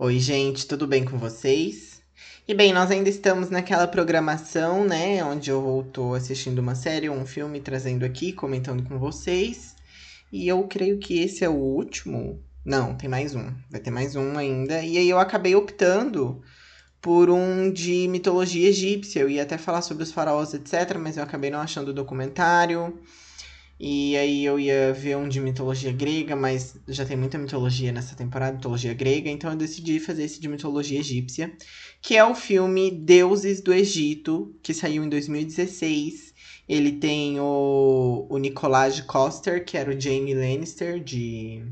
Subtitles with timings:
[0.00, 2.00] Oi, gente, tudo bem com vocês?
[2.46, 7.16] E bem, nós ainda estamos naquela programação, né, onde eu voltou assistindo uma série ou
[7.16, 9.74] um filme, trazendo aqui, comentando com vocês.
[10.32, 12.40] E eu creio que esse é o último.
[12.64, 13.52] Não, tem mais um.
[13.68, 14.80] Vai ter mais um ainda.
[14.84, 16.40] E aí eu acabei optando
[17.02, 19.18] por um de mitologia egípcia.
[19.18, 22.96] Eu ia até falar sobre os faraós, etc., mas eu acabei não achando o documentário.
[23.80, 28.16] E aí eu ia ver um de mitologia grega, mas já tem muita mitologia nessa
[28.16, 31.52] temporada, mitologia grega, então eu decidi fazer esse de mitologia egípcia,
[32.02, 36.34] que é o filme Deuses do Egito, que saiu em 2016.
[36.68, 41.64] Ele tem o, o Nicolás Coster, que era o Jaime Lannister de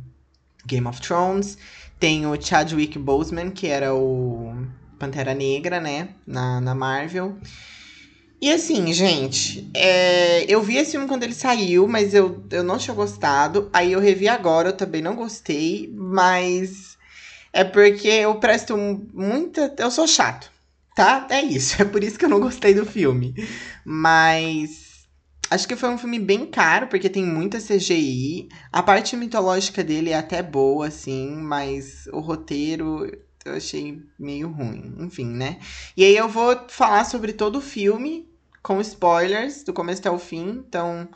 [0.64, 1.58] Game of Thrones.
[1.98, 4.54] Tem o Chadwick Boseman, que era o
[4.98, 7.36] Pantera Negra, né, na, na Marvel.
[8.40, 12.76] E assim, gente, é, eu vi esse filme quando ele saiu, mas eu, eu não
[12.76, 13.70] tinha gostado.
[13.72, 16.98] Aí eu revi agora, eu também não gostei, mas
[17.52, 19.74] é porque eu presto muita.
[19.78, 20.50] Eu sou chato,
[20.94, 21.26] tá?
[21.30, 23.34] É isso, é por isso que eu não gostei do filme.
[23.84, 24.84] Mas.
[25.48, 28.48] Acho que foi um filme bem caro, porque tem muita CGI.
[28.72, 33.08] A parte mitológica dele é até boa, assim, mas o roteiro
[33.46, 34.94] eu achei meio ruim.
[34.98, 35.58] Enfim, né?
[35.96, 38.28] E aí eu vou falar sobre todo o filme,
[38.62, 40.64] com spoilers, do começo até o fim.
[40.66, 41.08] Então,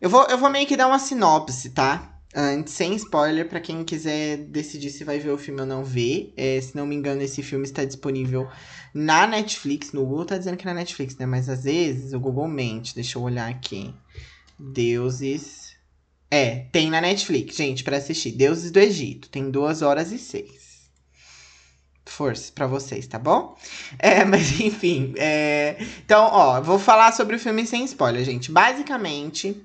[0.00, 2.12] eu vou, eu vou meio que dar uma sinopse, tá?
[2.34, 6.32] Antes, sem spoiler, para quem quiser decidir se vai ver o filme ou não ver.
[6.36, 8.48] É, se não me engano, esse filme está disponível
[8.92, 9.92] na Netflix.
[9.92, 11.24] No Google tá dizendo que é na Netflix, né?
[11.24, 12.94] Mas às vezes o Google mente.
[12.94, 13.94] Deixa eu olhar aqui.
[14.58, 15.76] Deuses.
[16.30, 18.32] É, tem na Netflix, gente, para assistir.
[18.32, 19.30] Deuses do Egito.
[19.30, 20.65] Tem duas horas e seis
[22.06, 23.56] força para vocês, tá bom?
[23.98, 25.12] É, mas enfim.
[25.16, 25.76] É...
[26.04, 28.50] Então, ó, vou falar sobre o filme sem spoiler, gente.
[28.50, 29.62] Basicamente,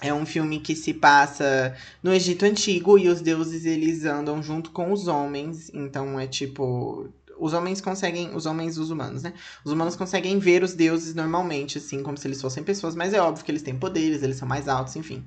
[0.00, 4.70] é um filme que se passa no Egito Antigo e os deuses eles andam junto
[4.70, 5.70] com os homens.
[5.74, 7.08] Então é tipo.
[7.38, 8.34] Os homens conseguem.
[8.34, 9.34] Os homens, os humanos, né?
[9.64, 13.20] Os humanos conseguem ver os deuses normalmente, assim, como se eles fossem pessoas, mas é
[13.20, 15.24] óbvio que eles têm poderes, eles são mais altos, enfim.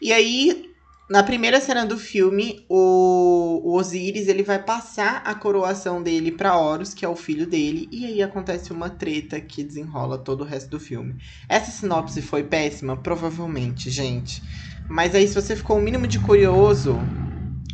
[0.00, 0.75] E aí,
[1.08, 6.58] na primeira cena do filme, o, o Osiris ele vai passar a coroação dele para
[6.58, 10.44] Horus, que é o filho dele, e aí acontece uma treta que desenrola todo o
[10.44, 11.16] resto do filme.
[11.48, 14.42] Essa sinopse foi péssima, provavelmente, gente.
[14.88, 16.98] Mas aí se você ficou o mínimo de curioso,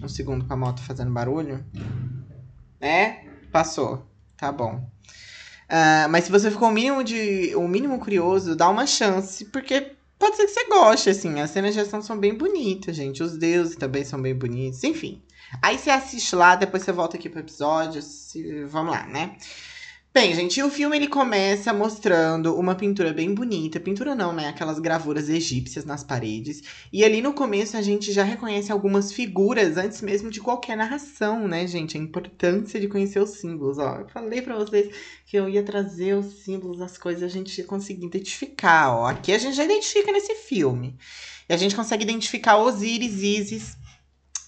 [0.02, 1.64] um segundo com a moto fazendo barulho,
[2.78, 3.24] né?
[3.50, 4.06] Passou,
[4.36, 4.86] tá bom.
[5.70, 9.92] Uh, mas se você ficou o mínimo de, o mínimo curioso, dá uma chance, porque
[10.22, 11.40] Pode ser que você goste, assim.
[11.40, 13.24] As cenas de ação são bem bonitas, gente.
[13.24, 14.84] Os deuses também são bem bonitos.
[14.84, 15.20] Enfim.
[15.60, 18.00] Aí você assiste lá, depois você volta aqui pro episódio.
[18.00, 18.64] Se...
[18.66, 19.36] Vamos lá, né?
[20.14, 23.80] Bem, gente, o filme ele começa mostrando uma pintura bem bonita.
[23.80, 24.46] Pintura não, né?
[24.46, 26.62] Aquelas gravuras egípcias nas paredes.
[26.92, 31.48] E ali no começo a gente já reconhece algumas figuras antes mesmo de qualquer narração,
[31.48, 31.96] né, gente?
[31.96, 33.78] A importância de conhecer os símbolos.
[33.78, 37.62] Ó, eu falei para vocês que eu ia trazer os símbolos, as coisas, a gente
[37.62, 38.94] conseguir identificar.
[38.94, 40.94] Ó, aqui a gente já identifica nesse filme.
[41.48, 43.78] E a gente consegue identificar Osíris, Isis,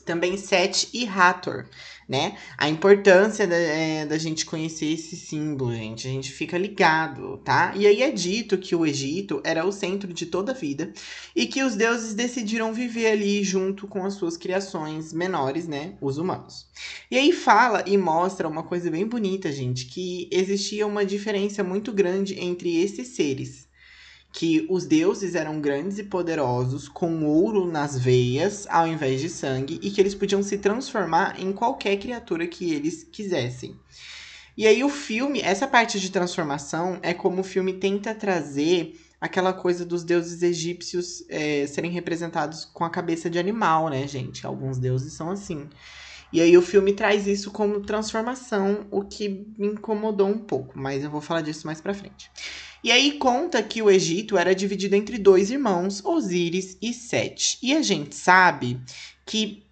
[0.05, 1.67] também Sete e Hathor
[2.09, 2.37] né?
[2.57, 6.07] A importância da, é, da gente conhecer esse símbolo, gente.
[6.07, 7.73] A gente fica ligado, tá?
[7.75, 10.93] E aí é dito que o Egito era o centro de toda a vida
[11.35, 15.95] e que os deuses decidiram viver ali junto com as suas criações menores, né?
[16.01, 16.67] Os humanos.
[17.11, 21.93] E aí fala e mostra uma coisa bem bonita, gente, que existia uma diferença muito
[21.93, 23.64] grande entre esses seres
[24.35, 29.79] que os deuses eram grandes e poderosos, com ouro nas veias ao invés de sangue,
[29.81, 33.79] e que eles podiam se transformar em qualquer criatura que eles quisessem.
[34.57, 39.53] E aí o filme, essa parte de transformação é como o filme tenta trazer aquela
[39.53, 44.45] coisa dos deuses egípcios é, serem representados com a cabeça de animal, né, gente?
[44.45, 45.69] Alguns deuses são assim.
[46.33, 51.05] E aí o filme traz isso como transformação, o que me incomodou um pouco, mas
[51.05, 52.29] eu vou falar disso mais pra frente.
[52.85, 57.59] E aí conta que o Egito era dividido entre dois irmãos, Osíris e Sete.
[57.63, 58.79] E a gente sabe
[59.25, 59.65] que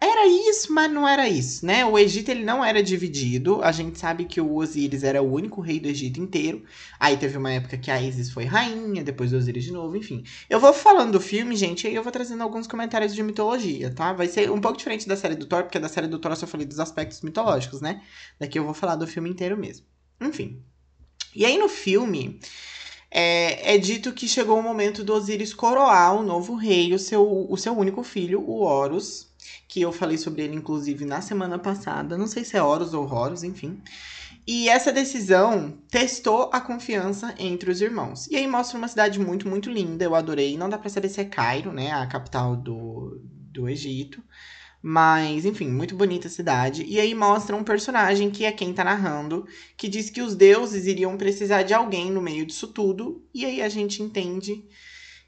[0.00, 1.84] era isso, mas não era isso, né?
[1.84, 3.60] O Egito ele não era dividido.
[3.60, 6.62] A gente sabe que o Osíris era o único rei do Egito inteiro.
[7.00, 10.22] Aí teve uma época que a Isis foi rainha, depois Osíris de novo, enfim.
[10.48, 13.92] Eu vou falando do filme, gente, e aí eu vou trazendo alguns comentários de mitologia,
[13.92, 14.12] tá?
[14.12, 16.36] Vai ser um pouco diferente da série do Thor, porque da série do Thor eu
[16.36, 18.00] só falei dos aspectos mitológicos, né?
[18.38, 19.84] Daqui eu vou falar do filme inteiro mesmo.
[20.20, 20.62] Enfim.
[21.36, 22.40] E aí no filme
[23.10, 27.46] é, é, dito que chegou o momento do Osíris coroar o novo rei, o seu,
[27.48, 29.28] o seu único filho, o Horus,
[29.68, 33.06] que eu falei sobre ele inclusive na semana passada, não sei se é Horus ou
[33.06, 33.80] Horus, enfim.
[34.46, 38.28] E essa decisão testou a confiança entre os irmãos.
[38.28, 40.56] E aí mostra uma cidade muito, muito linda, eu adorei.
[40.56, 43.20] Não dá para saber se é Cairo, né, a capital do,
[43.52, 44.22] do Egito.
[44.88, 46.84] Mas, enfim, muito bonita a cidade.
[46.86, 49.44] E aí mostra um personagem que é quem tá narrando,
[49.76, 53.20] que diz que os deuses iriam precisar de alguém no meio disso tudo.
[53.34, 54.62] E aí a gente entende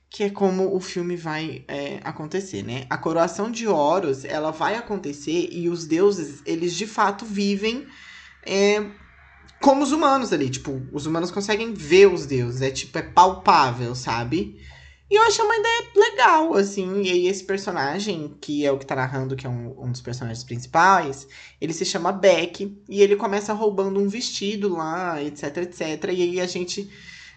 [0.09, 2.87] que é como o filme vai é, acontecer, né?
[2.89, 7.85] A coroação de Horus, ela vai acontecer e os deuses, eles de fato vivem
[8.47, 8.87] é,
[9.61, 10.51] como os humanos ali.
[10.51, 14.57] Tipo, os humanos conseguem ver os deuses, é tipo, é palpável, sabe?
[15.11, 17.03] E eu achei uma ideia legal, assim.
[17.03, 20.03] E aí, esse personagem, que é o que tá narrando, que é um, um dos
[20.03, 21.27] personagens principais,
[21.61, 22.77] ele se chama Beck.
[22.89, 26.05] E ele começa roubando um vestido lá, etc, etc.
[26.13, 26.91] E aí a gente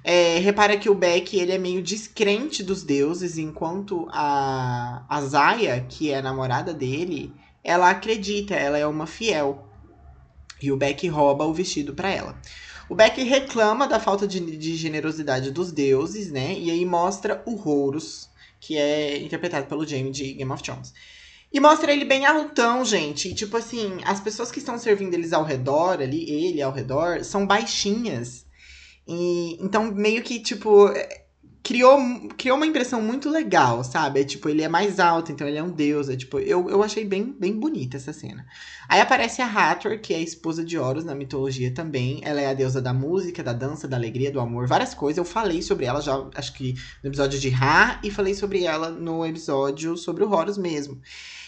[0.03, 5.85] é, repara que o Beck ele é meio descrente dos deuses, enquanto a, a Zaya,
[5.87, 7.33] que é a namorada dele,
[7.63, 9.67] ela acredita, ela é uma fiel.
[10.61, 12.35] E o Beck rouba o vestido para ela.
[12.89, 16.53] O Beck reclama da falta de, de, generosidade dos deuses, né?
[16.57, 18.29] E aí mostra o Horus,
[18.59, 20.93] que é interpretado pelo Jaime de Game of Thrones.
[21.53, 23.29] E mostra ele bem altão, gente.
[23.29, 27.23] E, tipo assim, as pessoas que estão servindo eles ao redor, ali, ele ao redor,
[27.23, 28.45] são baixinhas.
[29.07, 30.87] E, então, meio que, tipo,
[31.63, 31.99] criou,
[32.37, 34.21] criou uma impressão muito legal, sabe?
[34.21, 36.09] É, tipo, ele é mais alto, então ele é um deus.
[36.09, 38.45] É, tipo, eu, eu achei bem, bem bonita essa cena.
[38.89, 42.19] Aí aparece a Hathor, que é a esposa de Horus na mitologia também.
[42.23, 45.17] Ela é a deusa da música, da dança, da alegria, do amor, várias coisas.
[45.17, 48.89] Eu falei sobre ela já, acho que no episódio de Ra, e falei sobre ela
[48.89, 50.99] no episódio sobre o Horus mesmo.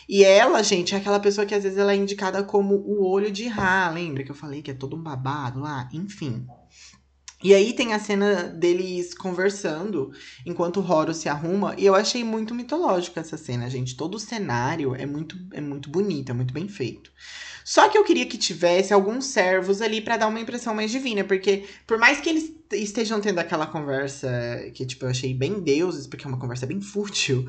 [0.08, 3.32] E ela, gente, é aquela pessoa que às vezes ela é indicada como o olho
[3.32, 5.90] de Ra, lembra que eu falei que é todo um babado lá?
[5.94, 6.46] Enfim.
[7.44, 10.12] E aí tem a cena deles conversando
[10.46, 11.76] enquanto o Horus se arruma.
[11.78, 13.98] E eu achei muito mitológico essa cena, gente.
[13.98, 17.12] Todo o cenário é muito, é muito bonito, é muito bem feito.
[17.66, 21.24] Só que eu queria que tivesse alguns servos ali para dar uma impressão mais divina,
[21.24, 24.30] porque por mais que eles estejam tendo aquela conversa
[24.74, 27.46] que, tipo, eu achei bem deuses, porque é uma conversa bem fútil.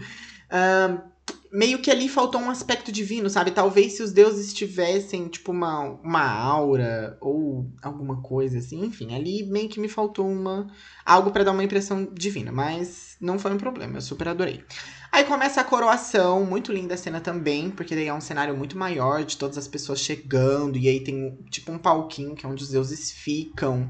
[1.54, 3.52] Meio que ali faltou um aspecto divino, sabe?
[3.52, 9.44] Talvez se os deuses tivessem, tipo, uma, uma aura ou alguma coisa assim, enfim, ali
[9.44, 10.66] meio que me faltou uma
[11.06, 14.64] algo para dar uma impressão divina, mas não foi um problema, eu super adorei.
[15.12, 18.76] Aí começa a coroação, muito linda a cena também, porque daí é um cenário muito
[18.76, 22.64] maior de todas as pessoas chegando e aí tem tipo um palquinho que é onde
[22.64, 23.88] os deuses ficam.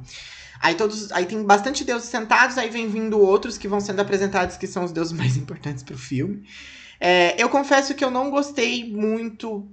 [0.61, 4.59] Aí todos, aí tem bastante deuses sentados, aí vem vindo outros que vão sendo apresentados
[4.59, 6.45] que são os deuses mais importantes pro filme.
[7.00, 9.69] É, eu confesso que eu não gostei muito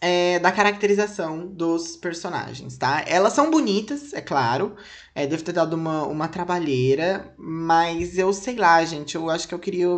[0.00, 3.04] é, da caracterização dos personagens, tá?
[3.06, 4.74] Elas são bonitas, é claro.
[5.14, 9.14] É, deve ter dado uma, uma trabalheira, mas eu sei lá, gente.
[9.14, 9.88] Eu acho que eu queria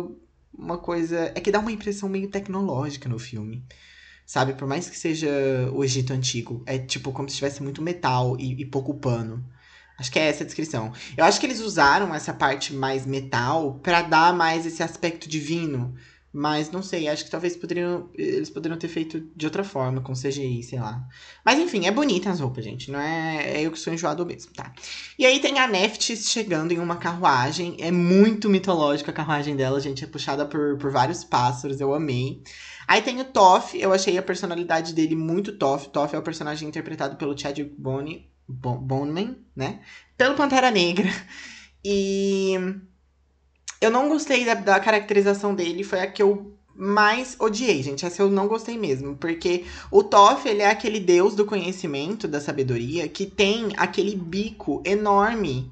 [0.53, 1.31] uma coisa.
[1.35, 3.63] É que dá uma impressão meio tecnológica no filme.
[4.25, 4.53] Sabe?
[4.53, 5.29] Por mais que seja
[5.73, 9.43] o Egito Antigo, é tipo como se tivesse muito metal e, e pouco pano.
[9.97, 10.91] Acho que é essa a descrição.
[11.15, 15.93] Eu acho que eles usaram essa parte mais metal para dar mais esse aspecto divino
[16.33, 20.13] mas não sei, acho que talvez poderiam, eles poderiam ter feito de outra forma, com
[20.13, 21.07] CGI, sei lá.
[21.45, 22.89] Mas enfim, é bonita as roupas, gente.
[22.89, 24.73] Não é, é eu que sou enjoado mesmo, tá?
[25.19, 27.77] E aí tem a Neftis chegando em uma carruagem.
[27.79, 30.03] É muito mitológica a carruagem dela, gente.
[30.03, 32.41] É puxada por, por vários pássaros, eu amei.
[32.87, 35.89] Aí tem o Toff, eu achei a personalidade dele muito Toff.
[35.89, 39.81] Toff é o personagem interpretado pelo Chadwick Bone, Boneman, né?
[40.17, 41.09] Pelo Pantera Negra.
[41.85, 42.55] E
[43.83, 48.05] eu não gostei da, da caracterização dele, foi a que eu mais odiei, gente.
[48.05, 49.15] Essa eu não gostei mesmo.
[49.15, 54.81] Porque o Toff, ele é aquele deus do conhecimento, da sabedoria, que tem aquele bico
[54.85, 55.71] enorme.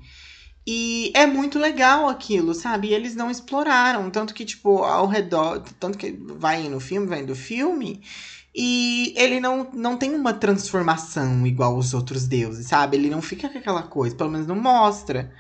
[0.66, 2.90] E é muito legal aquilo, sabe?
[2.90, 4.12] E eles não exploraram.
[4.12, 5.64] Tanto que, tipo, ao redor.
[5.80, 8.02] Tanto que vai no filme, vai do filme.
[8.54, 12.98] E ele não, não tem uma transformação igual os outros deuses, sabe?
[12.98, 15.34] Ele não fica com aquela coisa, pelo menos não mostra.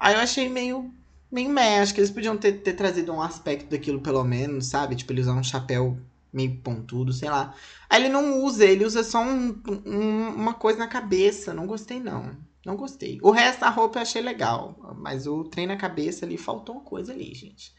[0.00, 0.90] Aí eu achei meio
[1.34, 1.80] meio meh.
[1.80, 4.94] Acho que eles podiam ter, ter trazido um aspecto daquilo, pelo menos, sabe?
[4.94, 5.98] Tipo, ele usar um chapéu
[6.32, 7.54] meio pontudo, sei lá.
[7.90, 11.52] Aí ele não usa, ele usa só um, um, uma coisa na cabeça.
[11.52, 12.36] Não gostei, não.
[12.64, 13.18] Não gostei.
[13.22, 14.78] O resto da roupa eu achei legal.
[14.96, 17.74] Mas o trem na cabeça ali, faltou uma coisa ali, gente.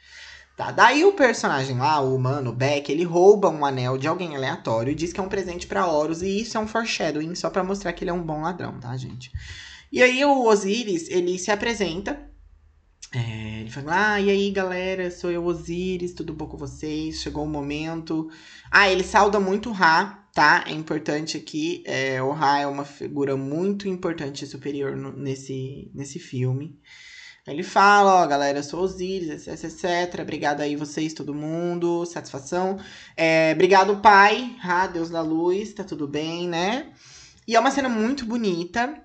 [0.56, 4.38] Tá, daí o personagem lá, o humano, o Beck, ele rouba um anel de alguém
[4.38, 6.22] aleatório e diz que é um presente para Horus.
[6.22, 8.96] E isso é um foreshadowing, só para mostrar que ele é um bom ladrão, tá,
[8.96, 9.32] gente?
[9.92, 12.18] E aí o Osiris, ele se apresenta
[13.16, 17.22] é, ele fala, ah, e aí galera, sou eu Osiris, tudo bom com vocês?
[17.22, 18.30] Chegou o momento.
[18.70, 20.66] Ah, ele sauda muito o Ra, tá?
[20.68, 21.82] É importante aqui.
[21.86, 26.78] É, o Ra é uma figura muito importante e superior no, nesse, nesse filme.
[27.48, 30.20] Ele fala, ó, galera, sou Osiris, etc, etc.
[30.22, 32.06] Obrigado aí vocês, todo mundo.
[32.06, 32.78] Satisfação.
[33.16, 34.58] É, obrigado, pai.
[34.60, 36.92] Ra, Deus da luz, tá tudo bem, né?
[37.48, 39.05] E é uma cena muito bonita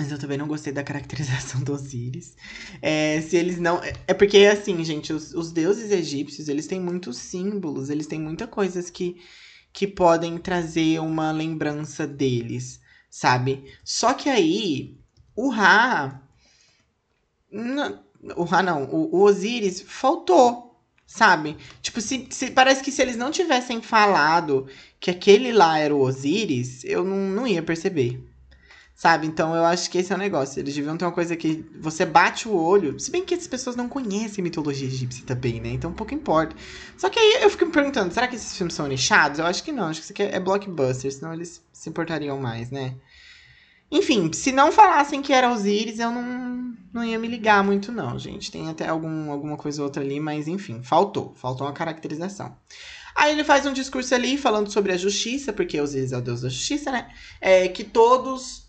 [0.00, 2.34] Mas eu também não gostei da caracterização do Osíris.
[2.80, 3.82] É, se eles não.
[4.06, 8.48] É porque, assim, gente, os, os deuses egípcios, eles têm muitos símbolos, eles têm muitas
[8.48, 9.20] coisas que,
[9.70, 12.80] que podem trazer uma lembrança deles,
[13.10, 13.70] sabe?
[13.84, 14.96] Só que aí,
[15.36, 16.22] o Ra.
[18.34, 21.58] O Ra não, o, o Osíris faltou, sabe?
[21.82, 24.66] Tipo, se, se, parece que se eles não tivessem falado
[24.98, 28.29] que aquele lá era o Osíris, eu não, não ia perceber.
[29.00, 29.26] Sabe?
[29.26, 30.60] Então eu acho que esse é o negócio.
[30.60, 33.00] Eles deviam ter uma coisa que você bate o olho.
[33.00, 35.70] Se bem que as pessoas não conhecem mitologia egípcia também, né?
[35.70, 36.54] Então pouco importa.
[36.98, 39.38] Só que aí eu fico me perguntando: será que esses filmes são nichados?
[39.38, 39.86] Eu acho que não.
[39.86, 42.94] Acho que isso aqui é blockbuster, senão eles se importariam mais, né?
[43.90, 48.18] Enfim, se não falassem que era Osiris, eu não, não ia me ligar muito, não,
[48.18, 48.52] gente.
[48.52, 51.32] Tem até algum, alguma coisa ou outra ali, mas enfim, faltou.
[51.36, 52.54] Faltou uma caracterização.
[53.16, 56.42] Aí ele faz um discurso ali falando sobre a justiça, porque Osiris é o deus
[56.42, 57.08] da justiça, né?
[57.40, 58.68] É, que todos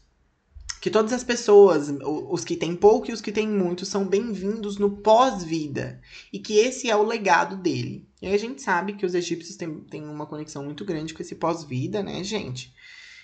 [0.81, 4.79] que todas as pessoas, os que têm pouco e os que têm muito, são bem-vindos
[4.79, 6.01] no pós-vida.
[6.33, 8.09] E que esse é o legado dele.
[8.19, 11.35] E a gente sabe que os egípcios têm, têm uma conexão muito grande com esse
[11.35, 12.73] pós-vida, né, gente?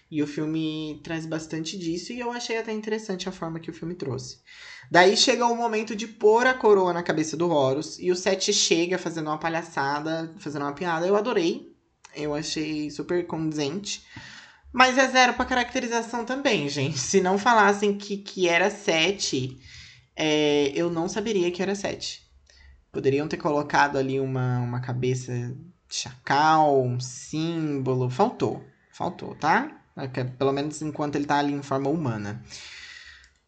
[0.09, 3.73] E o filme traz bastante disso e eu achei até interessante a forma que o
[3.73, 4.37] filme trouxe.
[4.91, 8.53] Daí chega o momento de pôr a coroa na cabeça do Horus e o Seth
[8.53, 11.07] chega fazendo uma palhaçada, fazendo uma piada.
[11.07, 11.75] Eu adorei.
[12.15, 14.03] Eu achei super condizente.
[14.71, 16.99] Mas é zero pra caracterização também, gente.
[16.99, 19.57] Se não falassem que, que era 7,
[20.15, 22.21] é, eu não saberia que era 7.
[22.91, 25.31] Poderiam ter colocado ali uma, uma cabeça
[25.87, 28.09] de chacal, um símbolo.
[28.09, 28.63] Faltou.
[28.91, 29.71] Faltou, tá?
[29.95, 32.43] É pelo menos enquanto ele tá ali em forma humana.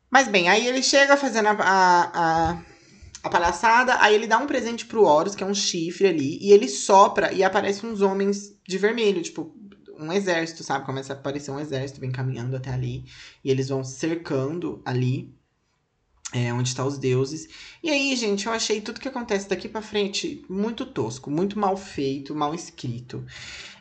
[0.09, 2.61] Mas bem, aí ele chega fazendo a, a, a,
[3.23, 6.51] a palhaçada, aí ele dá um presente pro Horus, que é um chifre ali, e
[6.51, 9.53] ele sopra e aparece uns homens de vermelho, tipo,
[9.99, 10.85] um exército, sabe?
[10.85, 13.05] Começa a aparecer um exército, vem caminhando até ali.
[13.43, 15.33] E eles vão cercando ali.
[16.31, 17.49] É, onde estão os deuses.
[17.81, 21.75] E aí, gente, eu achei tudo que acontece daqui para frente muito tosco, muito mal
[21.75, 23.25] feito, mal escrito.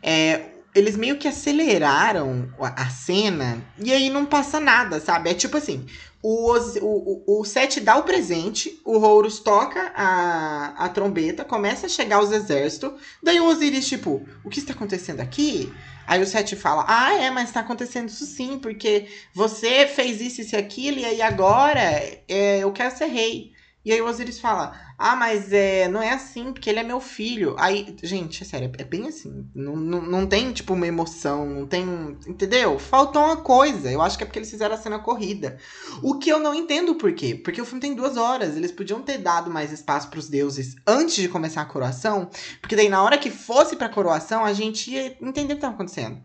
[0.02, 5.30] É, eles meio que aceleraram a cena e aí não passa nada, sabe?
[5.30, 5.86] É tipo assim:
[6.22, 11.88] o, o, o Seth dá o presente, o Horus toca a, a trombeta, começa a
[11.88, 15.72] chegar os exércitos, daí o Osiris, tipo, o que está acontecendo aqui?
[16.06, 20.40] Aí o Seth fala: Ah, é, mas tá acontecendo isso sim, porque você fez isso,
[20.40, 21.80] isso e aquilo, e aí agora
[22.26, 23.52] é, eu quero ser rei.
[23.84, 27.00] E aí o Osiris fala: Ah, mas é, não é assim, porque ele é meu
[27.00, 27.54] filho.
[27.58, 29.48] Aí, gente, é sério, é bem assim.
[29.54, 31.84] Não, não, não tem, tipo, uma emoção, não tem.
[32.26, 32.78] Entendeu?
[32.78, 33.90] Faltou uma coisa.
[33.90, 35.58] Eu acho que é porque eles fizeram a cena corrida.
[36.02, 37.34] O que eu não entendo por quê.
[37.34, 38.56] Porque o filme tem duas horas.
[38.56, 42.28] Eles podiam ter dado mais espaço para os deuses antes de começar a coroação.
[42.60, 45.68] Porque daí, na hora que fosse pra coroação, a gente ia entender o que tá
[45.68, 46.20] acontecendo.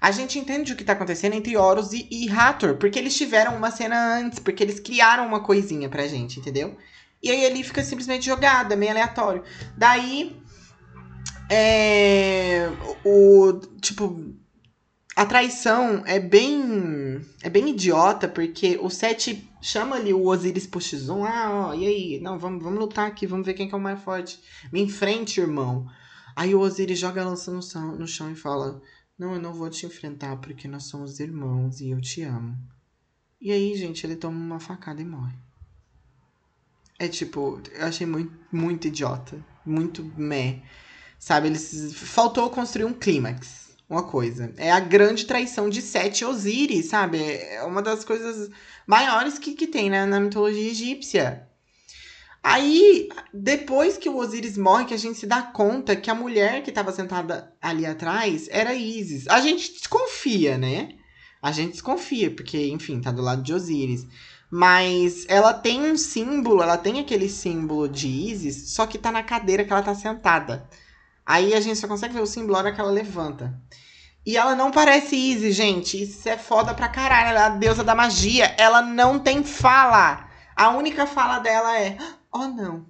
[0.00, 3.56] A gente entende o que tá acontecendo entre Horus e, e Hathor, porque eles tiveram
[3.56, 6.76] uma cena antes, porque eles criaram uma coisinha pra gente, entendeu?
[7.22, 9.42] E aí ele fica simplesmente jogado, é meio aleatório.
[9.76, 10.36] Daí.
[11.50, 12.68] É.
[13.04, 13.52] O.
[13.80, 14.34] Tipo.
[15.16, 17.20] A traição é bem.
[17.42, 21.26] É bem idiota, porque o Sete chama ali o Osiris X1.
[21.26, 22.20] Ah, ó, e aí?
[22.20, 24.40] Não, vamos, vamos lutar aqui, vamos ver quem que é o mais forte.
[24.72, 25.86] Me enfrente, irmão.
[26.36, 28.80] Aí o Osiris joga a lança no chão, no chão e fala:
[29.18, 32.56] Não, eu não vou te enfrentar porque nós somos irmãos e eu te amo.
[33.40, 35.36] E aí, gente, ele toma uma facada e morre.
[36.98, 39.38] É tipo, eu achei muito, muito idiota.
[39.64, 40.62] Muito meh.
[41.18, 41.92] Sabe, eles.
[41.94, 43.68] Faltou construir um clímax.
[43.88, 44.52] Uma coisa.
[44.56, 47.18] É a grande traição de Sete Osiris, sabe?
[47.22, 48.50] É uma das coisas
[48.86, 51.48] maiores que, que tem né, na mitologia egípcia.
[52.42, 56.62] Aí, depois que o Osiris morre, que a gente se dá conta que a mulher
[56.62, 59.26] que estava sentada ali atrás era Isis.
[59.28, 60.97] A gente desconfia, né?
[61.42, 64.06] A gente desconfia, porque, enfim, tá do lado de Osiris.
[64.50, 69.22] Mas ela tem um símbolo, ela tem aquele símbolo de Isis, só que tá na
[69.22, 70.68] cadeira que ela tá sentada.
[71.24, 73.54] Aí a gente só consegue ver o símbolo na hora que ela levanta.
[74.24, 76.02] E ela não parece Isis, gente.
[76.02, 77.30] Isso é foda pra caralho.
[77.30, 78.54] Ela é a deusa da magia.
[78.58, 80.28] Ela não tem fala.
[80.56, 81.98] A única fala dela é:
[82.32, 82.86] Oh, não.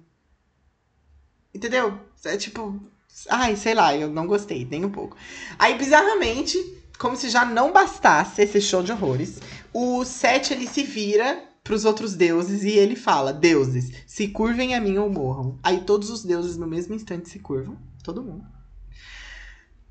[1.53, 1.99] Entendeu?
[2.25, 2.81] É tipo.
[3.29, 5.17] Ai, sei lá, eu não gostei, nem um pouco.
[5.57, 6.57] Aí, bizarramente,
[6.99, 9.39] como se já não bastasse esse show de horrores,
[9.73, 14.75] o Sete ele se vira para os outros deuses e ele fala: Deuses, se curvem
[14.75, 15.57] a mim ou morram.
[15.63, 18.45] Aí todos os deuses no mesmo instante se curvam, todo mundo.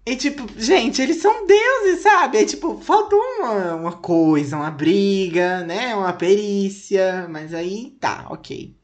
[0.05, 2.39] E tipo, gente, eles são deuses, sabe?
[2.39, 5.95] É tipo, faltou uma, uma coisa, uma briga, né?
[5.95, 8.78] Uma perícia, mas aí tá, ok.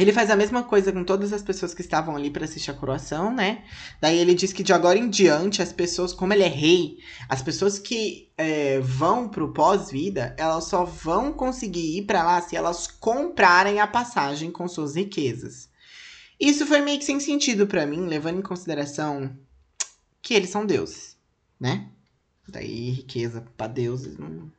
[0.00, 2.74] Ele faz a mesma coisa com todas as pessoas que estavam ali para assistir a
[2.74, 3.64] coroação, né?
[4.00, 6.96] Daí ele diz que de agora em diante, as pessoas, como ele é rei,
[7.28, 12.56] as pessoas que é, vão pro pós-vida, elas só vão conseguir ir para lá se
[12.56, 15.68] elas comprarem a passagem com suas riquezas.
[16.40, 19.36] Isso foi meio que sem sentido para mim, levando em consideração
[20.22, 21.18] que eles são deuses,
[21.60, 21.90] né?
[22.48, 24.50] Daí riqueza para deuses não,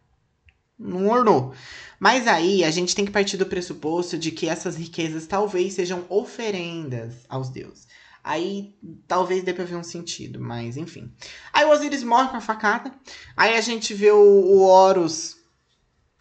[0.82, 1.54] não ornou.
[2.00, 6.04] Mas aí a gente tem que partir do pressuposto de que essas riquezas talvez sejam
[6.10, 7.88] oferendas aos deuses.
[8.24, 8.76] Aí
[9.08, 11.12] talvez dê pra ver um sentido, mas enfim.
[11.54, 12.92] Aí o Osiris morre com a facada.
[13.36, 15.38] Aí a gente vê o, o Horus.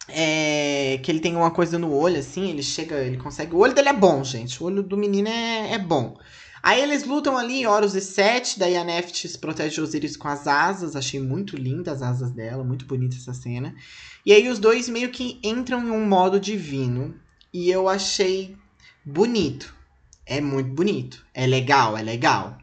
[0.07, 3.55] É, que ele tem uma coisa no olho, assim, ele chega, ele consegue.
[3.55, 4.61] O olho dele é bom, gente.
[4.61, 6.17] O olho do menino é, é bom.
[6.63, 10.95] Aí eles lutam ali, Horus e Sete, daí a Nephthys protege Osiris com as asas,
[10.95, 13.73] achei muito lindas as asas dela, muito bonita essa cena.
[14.25, 17.15] E aí os dois meio que entram em um modo divino.
[17.53, 18.55] E eu achei
[19.03, 19.73] bonito.
[20.25, 21.25] É muito bonito.
[21.33, 22.57] É legal, é legal.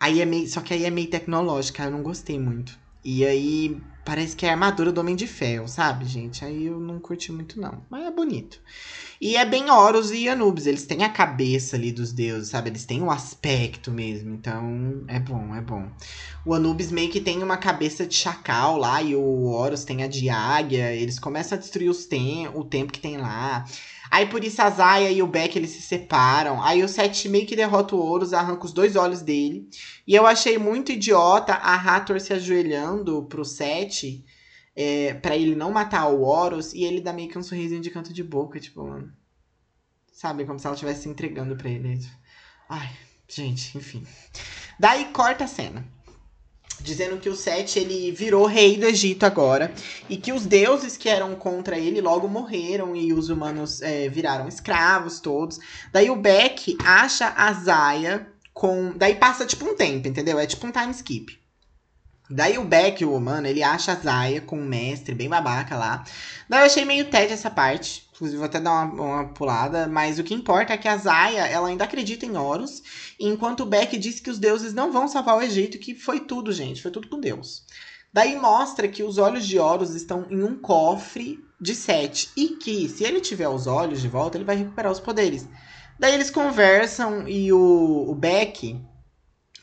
[0.00, 0.48] Aí é meio.
[0.48, 2.76] Só que aí é meio tecnológica, eu não gostei muito.
[3.04, 6.44] E aí parece que é a armadura do Homem de Ferro, sabe, gente?
[6.44, 7.82] Aí eu não curti muito, não.
[7.88, 8.60] Mas é bonito.
[9.20, 10.66] E é bem Horus e Anubis.
[10.66, 12.70] Eles têm a cabeça ali dos deuses, sabe?
[12.70, 14.34] Eles têm o um aspecto mesmo.
[14.34, 15.88] Então, é bom, é bom.
[16.44, 19.00] O Anubis meio que tem uma cabeça de chacal lá.
[19.00, 20.92] E o Horus tem a de águia.
[20.92, 23.64] Eles começam a destruir os tem o tempo que tem lá.
[24.12, 26.62] Aí por isso a Zaya e o Beck eles se separam.
[26.62, 29.66] Aí o Seth meio que derrota o Horus, arranca os dois olhos dele.
[30.06, 34.22] E eu achei muito idiota a Hathor se ajoelhando pro Seth
[34.76, 37.90] é, para ele não matar o Horus e ele dá meio que um sorrisinho de
[37.90, 39.10] canto de boca, tipo, mano.
[40.12, 41.98] Sabe, como se ela estivesse se entregando pra ele.
[42.68, 42.90] Ai,
[43.26, 44.06] gente, enfim.
[44.78, 45.86] Daí corta a cena.
[46.80, 49.72] Dizendo que o Sete ele virou rei do Egito agora.
[50.08, 52.96] E que os deuses que eram contra ele logo morreram.
[52.96, 55.58] E os humanos é, viraram escravos todos.
[55.92, 58.92] Daí o Beck acha a Zaya com.
[58.96, 60.38] Daí passa tipo um tempo, entendeu?
[60.38, 61.40] É tipo um time skip.
[62.30, 66.04] Daí o Beck, o humano, ele acha a Zaya com o mestre, bem babaca lá.
[66.48, 68.01] Daí eu achei meio tédio essa parte.
[68.14, 69.86] Inclusive, vou até dar uma, uma, pulada.
[69.86, 72.82] Mas o que importa é que a Zaya, ela ainda acredita em Horus.
[73.18, 76.52] Enquanto o Beck diz que os deuses não vão salvar o Egito, que foi tudo,
[76.52, 76.82] gente.
[76.82, 77.64] Foi tudo com Deus.
[78.12, 82.30] Daí mostra que os olhos de Horus estão em um cofre de Sete.
[82.36, 85.48] E que, se ele tiver os olhos de volta, ele vai recuperar os poderes.
[85.98, 88.78] Daí eles conversam e o, o Beck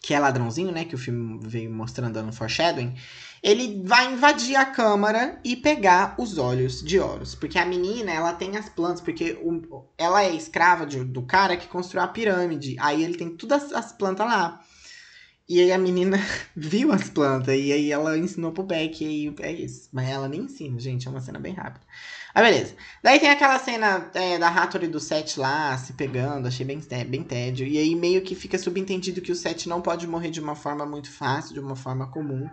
[0.01, 0.85] que é ladrãozinho, né?
[0.85, 2.95] Que o filme veio mostrando no foreshadowing.
[3.41, 7.35] Ele vai invadir a câmara e pegar os olhos de Horus.
[7.35, 9.01] Porque a menina, ela tem as plantas.
[9.01, 12.75] Porque o, ela é escrava de, do cara que construiu a pirâmide.
[12.79, 14.61] Aí ele tem todas as plantas lá.
[15.47, 16.17] E aí a menina
[16.55, 17.55] viu as plantas.
[17.55, 19.01] E aí ela ensinou pro Beck.
[19.01, 19.89] E aí é isso.
[19.91, 21.07] Mas ela nem ensina, gente.
[21.07, 21.85] É uma cena bem rápida.
[22.41, 22.75] Beleza.
[23.01, 27.23] Daí tem aquela cena é, da Hattori do Seth lá se pegando, achei bem, bem
[27.23, 27.65] tédio.
[27.65, 30.85] E aí meio que fica subentendido que o Seth não pode morrer de uma forma
[30.85, 32.49] muito fácil, de uma forma comum.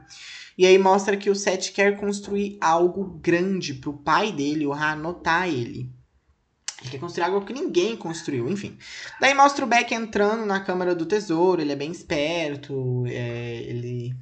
[0.56, 4.96] E aí mostra que o Seth quer construir algo grande pro pai dele, o Ra,
[4.96, 5.90] notar ele.
[6.80, 8.78] Ele quer construir algo que ninguém construiu, enfim.
[9.20, 14.14] Daí mostra o Beck entrando na Câmara do Tesouro, ele é bem esperto, é, ele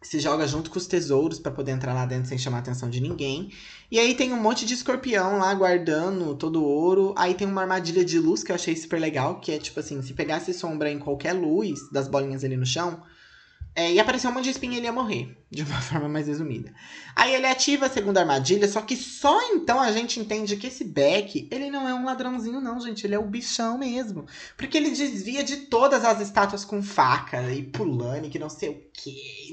[0.00, 2.88] se joga junto com os tesouros para poder entrar lá dentro sem chamar a atenção
[2.88, 3.50] de ninguém.
[3.90, 7.14] E aí tem um monte de escorpião lá guardando todo o ouro.
[7.16, 10.00] Aí tem uma armadilha de luz que eu achei super legal, que é tipo assim,
[10.00, 13.02] se pegasse sombra em qualquer luz das bolinhas ali no chão,
[13.78, 16.26] é, e apareceu um monte de espinha e ele ia morrer, de uma forma mais
[16.26, 16.74] resumida.
[17.14, 20.82] Aí ele ativa a segunda armadilha, só que só então a gente entende que esse
[20.82, 24.26] Beck, ele não é um ladrãozinho não, gente, ele é o bichão mesmo.
[24.56, 28.82] Porque ele desvia de todas as estátuas com faca e pulando que não sei o
[28.92, 29.52] que.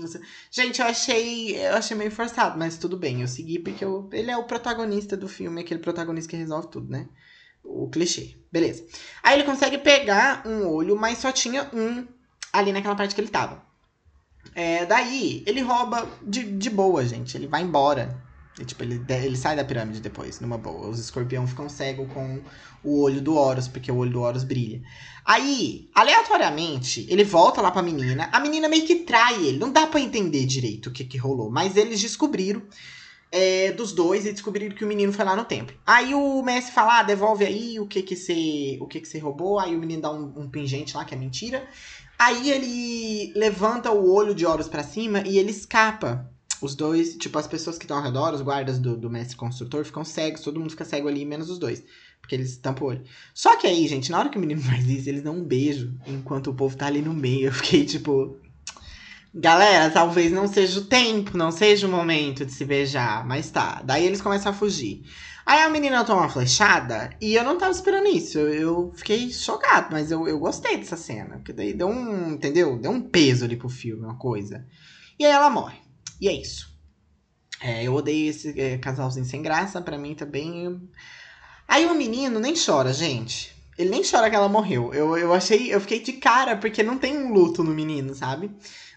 [0.50, 4.32] Gente, eu achei, eu achei meio forçado, mas tudo bem, eu segui porque eu, ele
[4.32, 7.08] é o protagonista do filme, aquele protagonista que resolve tudo, né?
[7.64, 8.38] O clichê.
[8.52, 8.88] Beleza.
[9.22, 12.08] Aí ele consegue pegar um olho, mas só tinha um
[12.52, 13.65] ali naquela parte que ele tava.
[14.56, 17.36] É, daí, ele rouba de, de boa, gente.
[17.36, 18.24] Ele vai embora.
[18.58, 20.88] E, tipo, ele, ele sai da pirâmide depois, numa boa.
[20.88, 22.40] Os escorpião ficam cegos com
[22.82, 24.82] o olho do Horus, porque o olho do Horus brilha.
[25.26, 28.30] Aí, aleatoriamente, ele volta lá pra menina.
[28.32, 29.58] A menina meio que trai ele.
[29.58, 31.52] Não dá para entender direito o que, que rolou.
[31.52, 32.64] Mas eles descobriram
[33.30, 35.76] é, dos dois e descobriram que o menino foi lá no templo.
[35.86, 39.20] Aí o mestre fala, ah, devolve aí o que que você, o que que você
[39.20, 39.60] roubou.
[39.60, 41.68] Aí o menino dá um, um pingente lá, que é mentira.
[42.18, 46.30] Aí ele levanta o olho de Horus para cima e ele escapa.
[46.62, 49.84] Os dois, tipo, as pessoas que estão ao redor, os guardas do, do mestre construtor,
[49.84, 50.42] ficam cegos.
[50.42, 51.84] Todo mundo fica cego ali, menos os dois.
[52.22, 53.04] Porque eles tampam o olho.
[53.34, 55.94] Só que aí, gente, na hora que o menino faz isso, eles dão um beijo
[56.08, 57.48] enquanto o povo tá ali no meio.
[57.48, 58.38] Eu fiquei tipo.
[59.38, 63.82] Galera, talvez não seja o tempo, não seja o momento de se beijar, mas tá.
[63.84, 65.04] Daí eles começam a fugir.
[65.46, 68.40] Aí a menina toma uma flechada e eu não tava esperando isso.
[68.40, 71.36] Eu, eu fiquei chocado, mas eu, eu gostei dessa cena.
[71.36, 72.80] Porque daí deu um, entendeu?
[72.80, 74.66] Deu um peso ali pro filme, uma coisa.
[75.20, 75.78] E aí ela morre.
[76.20, 76.74] E é isso.
[77.62, 80.82] É, eu odeio esse é, casalzinho sem graça, pra mim também.
[81.68, 83.56] Aí o menino nem chora, gente.
[83.78, 84.94] Ele nem chora que ela morreu.
[84.94, 85.74] Eu, eu achei.
[85.74, 88.50] Eu fiquei de cara, porque não tem um luto no menino, sabe?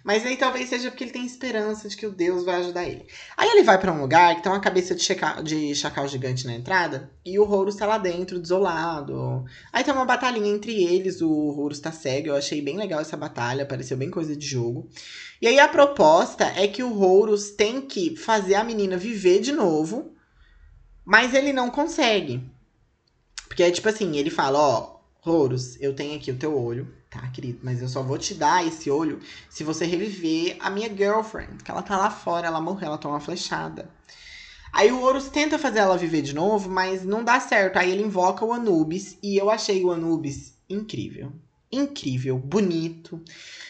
[0.09, 3.07] Mas aí talvez seja porque ele tem esperança de que o Deus vai ajudar ele.
[3.37, 6.47] Aí ele vai para um lugar que tem uma cabeça de, checa, de chacal gigante
[6.47, 9.44] na entrada e o Horus tá lá dentro, desolado.
[9.71, 12.29] Aí tem uma batalhinha entre eles, o Horus tá cego.
[12.29, 14.88] Eu achei bem legal essa batalha, pareceu bem coisa de jogo.
[15.42, 19.53] E aí a proposta é que o Horus tem que fazer a menina viver de
[19.53, 20.14] novo,
[21.05, 22.42] mas ele não consegue.
[23.47, 27.27] Porque é tipo assim, ele fala, ó, Horus, eu tenho aqui o teu olho, tá,
[27.29, 27.61] querido?
[27.62, 31.71] Mas eu só vou te dar esse olho se você reviver a minha girlfriend, que
[31.71, 33.90] ela tá lá fora, ela morreu, ela toma uma flechada.
[34.73, 37.79] Aí o Horus tenta fazer ela viver de novo, mas não dá certo.
[37.79, 41.33] Aí ele invoca o Anubis e eu achei o Anubis incrível.
[41.71, 43.23] Incrível, bonito,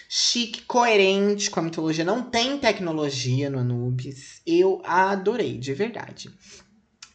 [0.08, 2.04] chique, coerente com a mitologia.
[2.04, 4.40] Não tem tecnologia no Anubis.
[4.46, 6.30] Eu adorei, de verdade.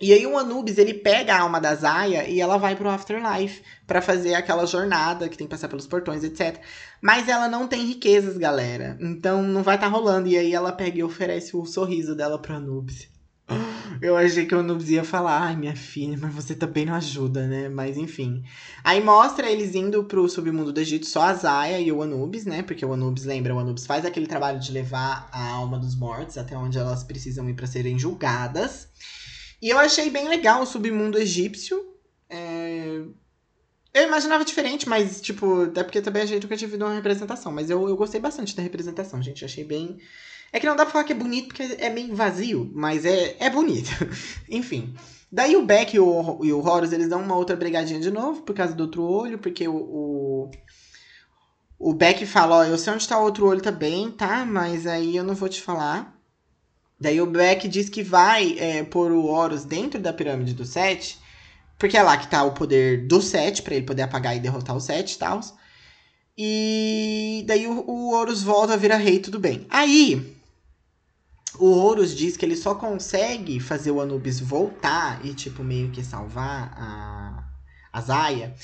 [0.04, 3.62] E aí o Anubis, ele pega a alma da Zaya e ela vai pro Afterlife
[3.88, 6.60] para fazer aquela jornada que tem que passar pelos portões, etc.
[7.02, 8.98] Mas ela não tem riquezas, galera.
[9.00, 10.28] Então não vai tá rolando.
[10.28, 13.08] E aí ela pega e oferece o sorriso dela pro Anubis.
[14.02, 17.48] Eu achei que o Anubis ia falar, ai minha filha, mas você também não ajuda,
[17.48, 17.70] né?
[17.70, 18.44] Mas enfim.
[18.84, 22.62] Aí mostra eles indo pro submundo do Egito, só a Zaya e o Anubis, né?
[22.62, 26.38] Porque o Anubis, lembra, o Anubis faz aquele trabalho de levar a alma dos mortos
[26.38, 28.89] até onde elas precisam ir para serem julgadas.
[29.63, 31.95] E eu achei bem legal o submundo egípcio.
[32.30, 33.02] É...
[33.93, 37.49] Eu imaginava diferente, mas, tipo, até porque também a gente nunca tinha visto uma representação.
[37.49, 39.45] Mas eu, eu gostei bastante da representação, gente.
[39.45, 39.99] Achei bem.
[40.52, 43.38] É que não dá pra falar que é bonito, porque é meio vazio, mas é,
[43.39, 43.89] é bonito.
[44.49, 44.93] Enfim.
[45.32, 48.41] Daí o Beck e o, e o Horus, eles dão uma outra brigadinha de novo,
[48.41, 50.52] por causa do outro olho, porque o, o,
[51.80, 54.45] o Beck fala, ó, eu sei onde tá o outro olho também, tá?
[54.45, 56.12] Mas aí eu não vou te falar.
[57.04, 61.20] Daí o Beck diz que vai é, pôr o Horus dentro da pirâmide do Sete,
[61.78, 64.74] porque é lá que tá o poder do Sete, para ele poder apagar e derrotar
[64.74, 65.42] o Sete e tal.
[66.38, 69.68] E daí o, o Horus volta a virar rei, tudo bem.
[69.70, 70.34] Aí,
[71.60, 76.06] o Horus diz que ele só consegue fazer o Anubis voltar e, tipo, meio que
[76.06, 77.44] salvar a,
[77.92, 78.56] a Zaya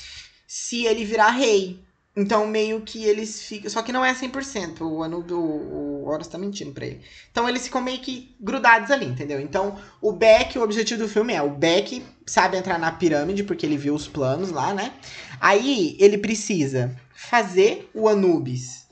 [0.46, 1.84] se ele virar rei.
[2.20, 3.70] Então, meio que eles ficam.
[3.70, 4.82] Só que não é 100%.
[4.82, 5.40] O ano do.
[5.40, 7.00] O Horus tá mentindo pra ele.
[7.30, 9.40] Então, eles ficam meio que grudados ali, entendeu?
[9.40, 13.64] Então, o Beck, o objetivo do filme é: o Beck sabe entrar na pirâmide, porque
[13.64, 14.92] ele viu os planos lá, né?
[15.40, 18.86] Aí, ele precisa fazer o Anubis,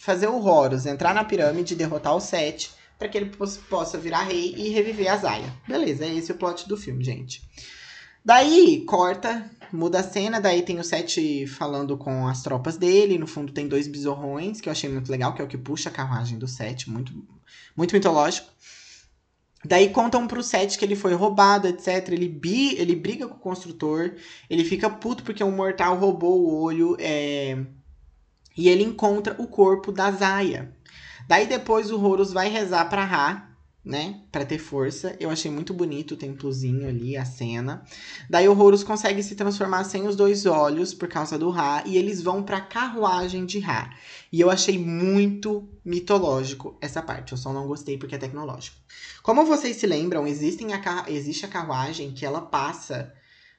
[0.00, 3.30] fazer o Horus entrar na pirâmide derrotar o Sete, para que ele
[3.70, 5.52] possa virar rei e reviver a Zaya.
[5.68, 7.42] Beleza, é esse o plot do filme, gente.
[8.24, 13.26] Daí, corta muda a cena, daí tem o Sete falando com as tropas dele, no
[13.26, 15.92] fundo tem dois besorrões, que eu achei muito legal, que é o que puxa a
[15.92, 17.12] carruagem do Sete, muito,
[17.76, 18.48] muito mitológico.
[19.64, 22.08] Daí contam pro Sete que ele foi roubado, etc.
[22.08, 24.14] Ele, bi, ele briga com o construtor,
[24.50, 27.64] ele fica puto porque um mortal roubou o olho, é...
[28.56, 30.74] e ele encontra o corpo da Zaya.
[31.28, 33.51] Daí depois o Horus vai rezar pra Ra,
[33.84, 35.16] né, para ter força.
[35.18, 37.84] Eu achei muito bonito o templozinho ali, a cena.
[38.30, 41.96] Daí o Horus consegue se transformar sem os dois olhos por causa do Ra e
[41.96, 43.92] eles vão para carruagem de Ra.
[44.32, 47.32] E eu achei muito mitológico essa parte.
[47.32, 48.76] Eu só não gostei porque é tecnológico.
[49.22, 53.12] Como vocês se lembram, existem a existe a carruagem que ela passa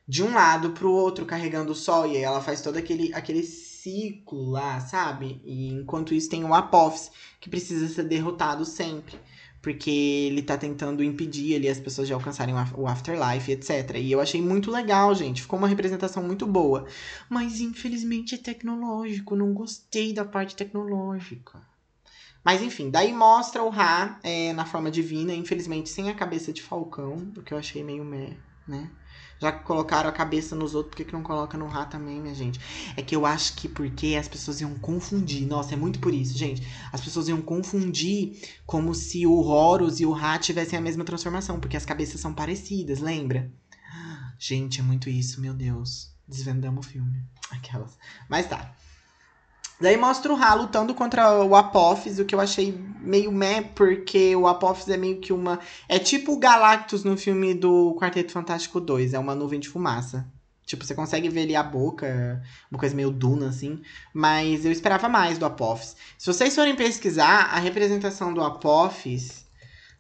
[0.07, 3.43] de um lado pro outro carregando o sol e aí ela faz todo aquele aquele
[3.43, 5.41] ciclo lá, sabe?
[5.43, 9.17] E enquanto isso tem o Apophis que precisa ser derrotado sempre
[9.63, 13.95] porque ele tá tentando impedir ali as pessoas de alcançarem o afterlife, etc.
[13.95, 15.41] E eu achei muito legal, gente.
[15.41, 16.85] Ficou uma representação muito boa.
[17.29, 21.61] Mas infelizmente é tecnológico, não gostei da parte tecnológica.
[22.43, 26.61] Mas enfim, daí mostra o Ra é, na forma divina, infelizmente sem a cabeça de
[26.61, 28.35] falcão, o que eu achei meio meh,
[28.67, 28.91] né?
[29.43, 32.21] Já que colocaram a cabeça nos outros, por que, que não coloca no Rá também,
[32.21, 32.61] minha gente?
[32.95, 35.45] É que eu acho que porque as pessoas iam confundir.
[35.45, 36.65] Nossa, é muito por isso, gente.
[36.93, 41.59] As pessoas iam confundir como se o Horus e o Rá tivessem a mesma transformação,
[41.59, 43.51] porque as cabeças são parecidas, lembra?
[44.39, 46.15] Gente, é muito isso, meu Deus.
[46.25, 47.21] Desvendamos o filme.
[47.51, 47.99] Aquelas.
[48.29, 48.73] Mas tá.
[49.83, 54.33] Daí mostra o Ra lutando contra o Apophis, o que eu achei meio meh, porque
[54.33, 55.59] o Apophis é meio que uma.
[55.89, 60.25] É tipo o Galactus no filme do Quarteto Fantástico 2, é uma nuvem de fumaça.
[60.65, 62.41] Tipo, você consegue ver ali a boca,
[62.71, 63.81] uma coisa meio duna, assim.
[64.13, 65.97] Mas eu esperava mais do Apophis.
[66.17, 69.45] Se vocês forem pesquisar, a representação do Apophis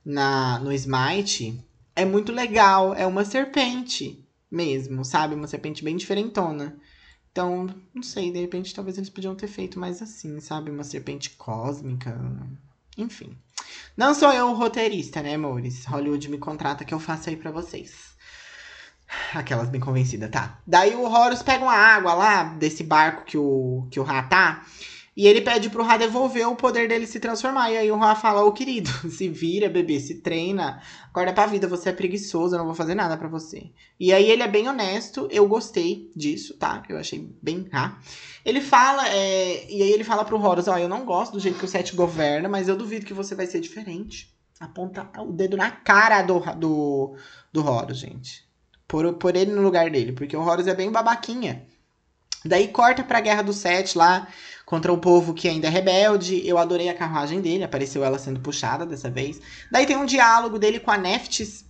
[0.05, 1.61] na, no Smite
[1.93, 2.93] é muito legal.
[2.93, 5.35] É uma serpente mesmo, sabe?
[5.35, 6.77] Uma serpente bem diferentona.
[7.33, 10.69] Então, não sei, de repente talvez eles podiam ter feito mais assim, sabe?
[10.69, 12.15] Uma serpente cósmica.
[12.95, 13.35] Enfim.
[13.97, 15.83] Não sou eu o roteirista, né, amores?
[15.85, 18.13] Hollywood me contrata que eu faço aí pra vocês.
[19.33, 20.59] Aquelas bem convencidas, tá.
[20.65, 24.63] Daí o Horus pega uma água lá desse barco que o, que o Ra tá.
[25.15, 27.71] E ele pede pro Ra devolver o poder dele se transformar.
[27.71, 30.81] E aí o Ra fala, ô querido, se vira, bebê, se treina.
[31.05, 33.71] Acorda pra vida, você é preguiçoso, eu não vou fazer nada para você.
[33.99, 36.81] E aí ele é bem honesto, eu gostei disso, tá?
[36.89, 37.99] Eu achei bem Ra.
[38.43, 39.71] Ele fala, é...
[39.71, 41.93] e aí ele fala pro Horus, ó, eu não gosto do jeito que o Seth
[41.93, 44.33] governa, mas eu duvido que você vai ser diferente.
[44.59, 47.15] Aponta o dedo na cara do, do,
[47.51, 48.47] do Horus, gente.
[48.87, 51.65] Por, por ele no lugar dele, porque o Horus é bem babaquinha.
[52.45, 54.27] Daí corta pra guerra do Sete lá,
[54.65, 56.45] contra o povo que ainda é rebelde.
[56.47, 59.39] Eu adorei a carruagem dele, apareceu ela sendo puxada dessa vez.
[59.71, 61.65] Daí tem um diálogo dele com a Neftis,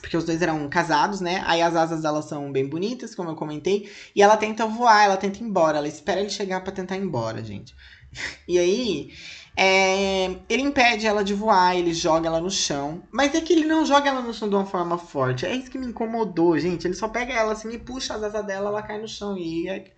[0.00, 1.42] porque os dois eram casados, né?
[1.46, 5.16] Aí as asas dela são bem bonitas, como eu comentei, e ela tenta voar, ela
[5.16, 7.74] tenta ir embora, ela espera ele chegar para tentar ir embora, gente.
[8.48, 9.12] E aí,
[9.56, 13.02] é, ele impede ela de voar, ele joga ela no chão.
[13.10, 15.44] Mas é que ele não joga ela no chão de uma forma forte.
[15.44, 16.86] É isso que me incomodou, gente.
[16.86, 19.36] Ele só pega ela assim e puxa as asas dela, ela cai no chão.
[19.36, 19.92] E é,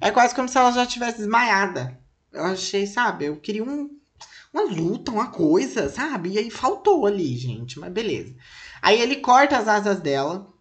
[0.00, 1.98] é quase como se ela já tivesse desmaiada.
[2.32, 3.26] Eu achei, sabe?
[3.26, 3.90] Eu queria um,
[4.52, 6.30] uma luta, uma coisa, sabe?
[6.30, 7.78] E aí faltou ali, gente.
[7.78, 8.34] Mas beleza.
[8.80, 10.51] Aí ele corta as asas dela.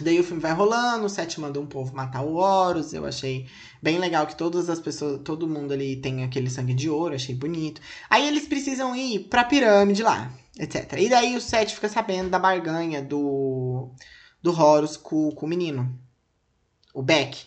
[0.00, 2.92] Daí o filme vai rolando, o Seth manda um povo matar o Horus.
[2.92, 3.46] Eu achei
[3.80, 7.34] bem legal que todas as pessoas, todo mundo ali tem aquele sangue de ouro, achei
[7.34, 7.80] bonito.
[8.10, 10.94] Aí eles precisam ir pra pirâmide lá, etc.
[10.98, 13.90] E daí o Seth fica sabendo da barganha do,
[14.42, 15.96] do Horus com, com o menino,
[16.92, 17.46] o Beck.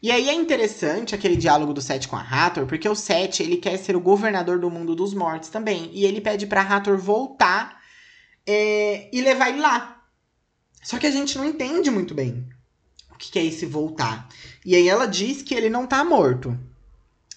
[0.00, 3.56] E aí é interessante aquele diálogo do Seth com a Hathor, porque o Seth, ele
[3.56, 5.90] quer ser o governador do mundo dos mortos também.
[5.92, 7.80] E ele pede pra Hathor voltar
[8.46, 10.01] é, e levar ele lá.
[10.82, 12.44] Só que a gente não entende muito bem
[13.10, 14.28] o que é esse voltar.
[14.66, 16.58] E aí ela diz que ele não tá morto.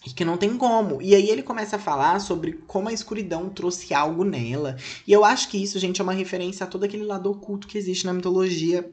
[0.06, 1.02] E que não tem como.
[1.02, 4.78] E aí ele começa a falar sobre como a escuridão trouxe algo nela.
[5.08, 7.78] E eu acho que isso, gente, é uma referência a todo aquele lado oculto que
[7.78, 8.90] existe na mitologia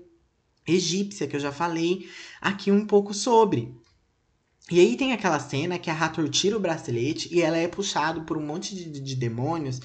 [0.67, 2.09] egípcia, que eu já falei
[2.41, 3.75] aqui um pouco sobre.
[4.71, 8.23] E aí tem aquela cena que a Hathor tira o bracelete e ela é puxado
[8.23, 9.81] por um monte de, de demônios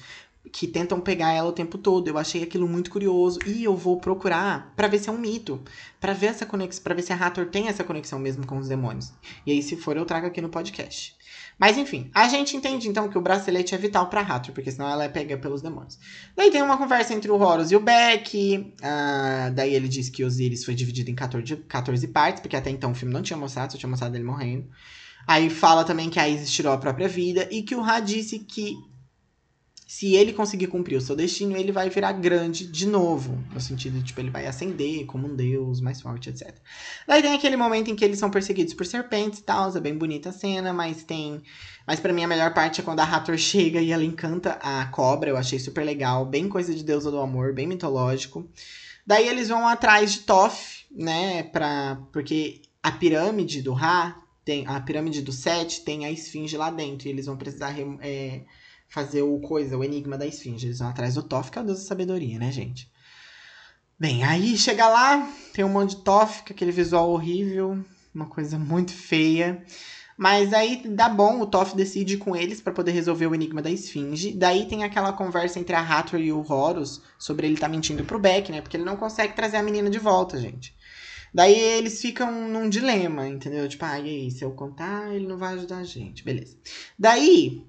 [0.48, 2.08] que tentam pegar ela o tempo todo.
[2.08, 5.60] Eu achei aquilo muito curioso e eu vou procurar para ver se é um mito,
[6.00, 8.68] para ver essa conexão, para ver se a Hathor tem essa conexão mesmo com os
[8.68, 9.12] demônios.
[9.46, 11.16] E aí se for eu trago aqui no podcast.
[11.58, 14.88] Mas enfim, a gente entende então que o bracelete é vital pra Hathor, porque senão
[14.88, 15.98] ela é pega pelos demônios.
[16.36, 18.72] Daí tem uma conversa entre o Horus e o Beck.
[18.80, 22.92] Uh, daí ele diz que Osiris foi dividido em 14, 14 partes, porque até então
[22.92, 24.68] o filme não tinha mostrado, só tinha mostrado ele morrendo.
[25.26, 28.38] Aí fala também que a Isis tirou a própria vida e que o Ra disse
[28.38, 28.78] que
[29.88, 33.42] se ele conseguir cumprir o seu destino, ele vai virar grande de novo.
[33.54, 36.54] No sentido tipo, ele vai ascender como um deus mais forte, etc.
[37.06, 39.74] Daí tem aquele momento em que eles são perseguidos por serpentes e tal.
[39.74, 41.42] É bem bonita a cena, mas tem.
[41.86, 44.84] Mas para mim a melhor parte é quando a Hathor chega e ela encanta a
[44.88, 45.30] cobra.
[45.30, 46.26] Eu achei super legal.
[46.26, 48.46] Bem coisa de deusa do amor, bem mitológico.
[49.06, 51.44] Daí eles vão atrás de Toff, né?
[51.44, 51.98] Pra...
[52.12, 54.22] Porque a pirâmide do Ra.
[54.44, 57.08] Tem, a pirâmide do Set tem a esfinge lá dentro.
[57.08, 57.74] E eles vão precisar.
[58.02, 58.42] É,
[58.88, 60.66] fazer o coisa, o enigma da esfinge.
[60.66, 62.90] Eles vão atrás do Toff, que é o deus da sabedoria, né, gente?
[63.98, 68.58] Bem, aí chega lá, tem um monte de Toff, com aquele visual horrível, uma coisa
[68.58, 69.62] muito feia.
[70.16, 73.70] Mas aí dá bom, o Toff decide com eles para poder resolver o enigma da
[73.70, 74.32] esfinge.
[74.32, 78.18] Daí tem aquela conversa entre a Hathor e o Horus sobre ele tá mentindo pro
[78.18, 78.60] Beck, né?
[78.60, 80.74] Porque ele não consegue trazer a menina de volta, gente.
[81.32, 83.68] Daí eles ficam num dilema, entendeu?
[83.68, 86.24] Tipo, ah, e aí, se eu contar, ele não vai ajudar a gente.
[86.24, 86.56] Beleza.
[86.98, 87.62] Daí,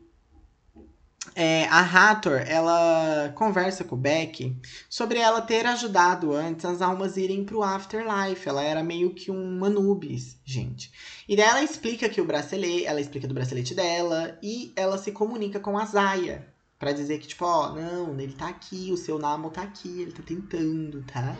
[1.35, 4.55] é, a Hathor, ela conversa com o Beck
[4.89, 8.47] sobre ela ter ajudado antes as almas irem pro Afterlife.
[8.47, 10.91] Ela era meio que um Anubis, gente.
[11.27, 15.11] E daí ela explica que o bracelete, ela explica do bracelete dela e ela se
[15.11, 16.47] comunica com a Zaya.
[16.77, 20.13] Pra dizer que, tipo, ó, não, ele tá aqui, o seu Namo tá aqui, ele
[20.13, 21.35] tá tentando, tá?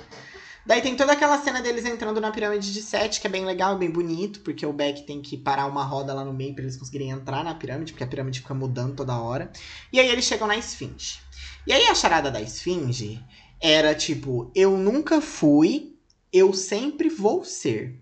[0.69, 3.75] Daí tem toda aquela cena deles entrando na pirâmide de Sete, que é bem legal,
[3.75, 6.77] bem bonito, porque o Beck tem que parar uma roda lá no meio para eles
[6.77, 9.51] conseguirem entrar na pirâmide, porque a pirâmide fica mudando toda hora.
[9.91, 11.21] E aí eles chegam na Esfinge.
[11.65, 13.19] E aí a charada da Esfinge
[13.59, 15.95] era tipo: eu nunca fui,
[16.31, 17.99] eu sempre vou ser.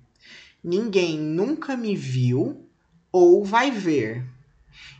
[0.62, 2.68] Ninguém nunca me viu
[3.14, 4.26] ou vai ver.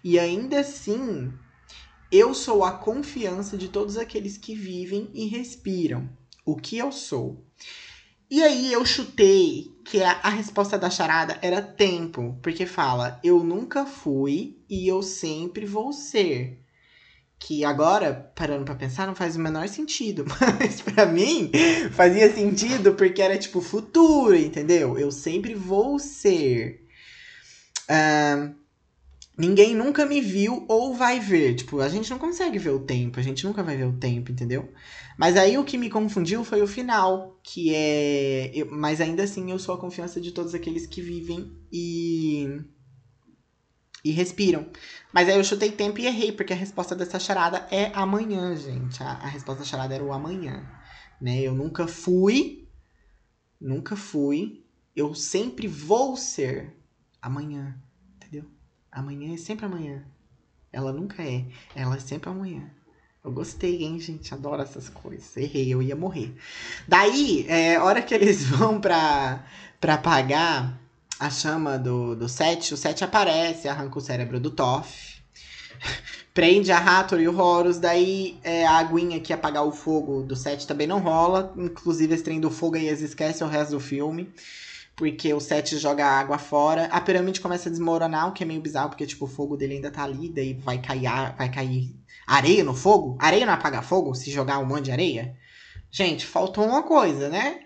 [0.02, 1.34] E ainda assim,
[2.10, 6.10] eu sou a confiança de todos aqueles que vivem e respiram
[6.48, 7.46] o que eu sou.
[8.32, 13.44] E aí eu chutei que a, a, resposta da charada era tempo, porque fala eu
[13.44, 16.62] nunca fui e eu sempre vou ser.
[17.40, 20.26] que agora, parando para pensar, não faz o menor sentido.
[20.60, 21.52] Mas para mim
[21.92, 24.98] fazia sentido porque era tipo futuro, entendeu?
[24.98, 26.86] Eu sempre vou ser.
[27.90, 28.56] Uh,
[29.38, 31.56] ninguém nunca me viu ou vai ver.
[31.56, 34.32] Tipo, a gente não consegue ver o tempo, a gente nunca vai ver o tempo,
[34.32, 34.74] entendeu?
[35.18, 38.52] Mas aí o que me confundiu foi o final, que é.
[38.54, 42.62] Eu, mas ainda assim eu sou a confiança de todos aqueles que vivem e
[44.04, 44.70] e respiram.
[45.14, 49.02] Mas aí eu chutei tempo e errei, porque a resposta dessa charada é amanhã, gente.
[49.04, 50.66] A, a resposta da charada era o amanhã.
[51.20, 51.42] Né?
[51.42, 52.70] Eu nunca fui,
[53.60, 54.64] nunca fui,
[54.96, 56.76] eu sempre vou ser
[57.22, 57.78] amanhã,
[58.16, 58.46] entendeu?
[58.98, 60.04] Amanhã é sempre amanhã.
[60.74, 62.68] Ela nunca é, ela é sempre amanhã.
[63.24, 64.34] Eu gostei, hein, gente?
[64.34, 65.38] Adoro essas coisas.
[65.38, 66.36] Errei, eu ia morrer.
[66.88, 69.46] Daí, é, hora que eles vão pra,
[69.80, 70.82] pra pagar
[71.20, 75.22] a chama do, do Seth, o Seth aparece, arranca o cérebro do Toff,
[76.34, 80.36] prende a Hathor e o Horus, daí é, a aguinha que apagar o fogo do
[80.36, 83.80] Seth também não rola, inclusive esse trem do fogo aí eles esquecem o resto do
[83.80, 84.32] filme,
[84.98, 88.48] porque o Seth joga a água fora, a pirâmide começa a desmoronar, o que é
[88.48, 91.96] meio bizarro, porque tipo, o fogo dele ainda tá ali, daí vai cair, vai cair
[92.26, 93.16] areia no fogo?
[93.20, 95.38] Areia não apaga fogo se jogar um monte de areia?
[95.92, 97.60] Gente, faltou uma coisa, né?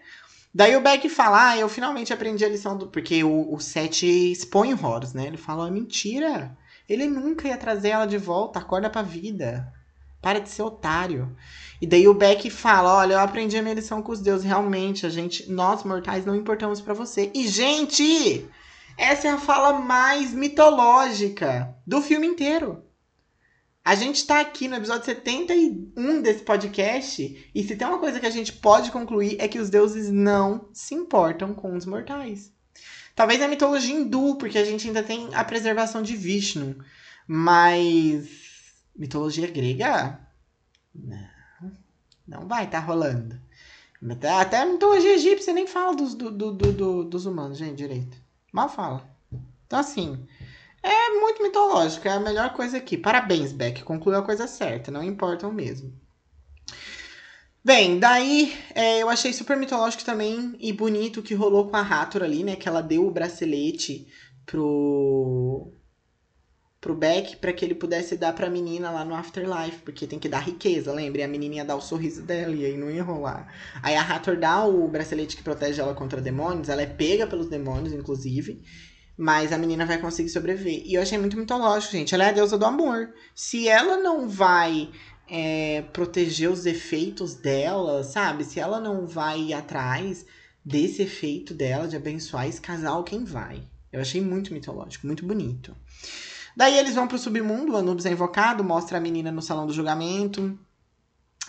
[0.53, 2.87] Daí o Beck fala, ah, eu finalmente aprendi a lição do.
[2.87, 5.25] Porque o, o Seth expõe o Horus, né?
[5.25, 6.55] Ele fala, é mentira.
[6.87, 9.71] Ele nunca ia trazer ela de volta, acorda pra vida.
[10.21, 11.35] Para de ser otário.
[11.81, 14.45] E daí o Beck fala: Olha, eu aprendi a minha lição com os deuses.
[14.45, 17.31] Realmente, a gente, nós mortais, não importamos para você.
[17.33, 18.47] E, gente,
[18.97, 22.83] essa é a fala mais mitológica do filme inteiro.
[23.83, 28.27] A gente tá aqui no episódio 71 desse podcast, e se tem uma coisa que
[28.27, 32.53] a gente pode concluir é que os deuses não se importam com os mortais.
[33.15, 36.75] Talvez a mitologia hindu, porque a gente ainda tem a preservação de Vishnu,
[37.27, 38.50] mas
[38.95, 40.19] mitologia grega
[40.93, 41.27] não,
[42.27, 43.39] não vai tá rolando.
[44.39, 48.17] Até a mitologia egípcia nem fala dos, do, do, do, dos humanos, gente, direito.
[48.51, 49.07] Mal fala.
[49.67, 50.27] Então, assim,
[50.81, 52.97] é muito mitológico, é a melhor coisa aqui.
[52.97, 55.93] Parabéns, Beck, concluiu a coisa certa, não importam mesmo.
[57.63, 61.81] Bem, daí é, eu achei super mitológico também e bonito o que rolou com a
[61.81, 62.55] Hathor ali, né?
[62.55, 64.07] Que ela deu o bracelete
[64.47, 65.71] pro
[66.81, 70.27] pro Beck para que ele pudesse dar pra menina lá no Afterlife, porque tem que
[70.27, 71.21] dar riqueza, lembre?
[71.21, 73.53] A menininha dá o sorriso dela e aí não ia rolar.
[73.83, 77.47] Aí a Hathor dá o bracelete que protege ela contra demônios, ela é pega pelos
[77.47, 78.63] demônios, inclusive,
[79.15, 80.81] mas a menina vai conseguir sobreviver.
[80.83, 82.15] E eu achei muito mitológico, gente.
[82.15, 83.13] Ela é a deusa do amor.
[83.35, 84.89] Se ela não vai
[85.29, 88.43] é, proteger os efeitos dela, sabe?
[88.43, 90.25] Se ela não vai ir atrás
[90.65, 93.61] desse efeito dela de abençoar esse casal, quem vai?
[93.93, 95.75] Eu achei muito mitológico, muito bonito.
[96.55, 99.73] Daí eles vão pro submundo, o Anubis é invocado, mostra a menina no salão do
[99.73, 100.57] julgamento.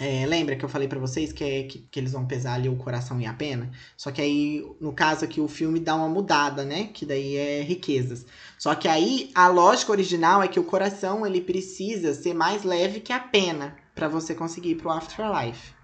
[0.01, 2.69] É, lembra que eu falei para vocês que, é, que, que, eles vão pesar ali
[2.69, 3.71] o coração e a pena?
[3.97, 6.89] Só que aí, no caso aqui, o filme dá uma mudada, né?
[6.95, 8.25] Que daí é riquezas.
[8.59, 13.01] Só que aí, a lógica original é que o coração, ele precisa ser mais leve
[13.01, 15.75] que a pena para você conseguir ir pro Afterlife.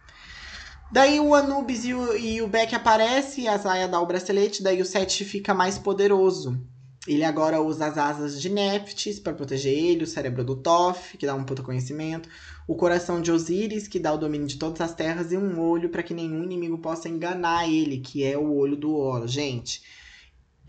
[0.91, 4.81] Daí o Anubis e o, e o Beck aparecem, a Zaya dá o bracelete, daí
[4.81, 6.59] o Seth fica mais poderoso.
[7.09, 11.25] Ele agora usa as asas de Neftis para proteger ele, o cérebro do Toff, que
[11.25, 12.29] dá um puta conhecimento,
[12.67, 15.89] o coração de Osíris, que dá o domínio de todas as terras, e um olho
[15.89, 19.33] para que nenhum inimigo possa enganar ele, que é o olho do Horus.
[19.33, 19.83] Gente,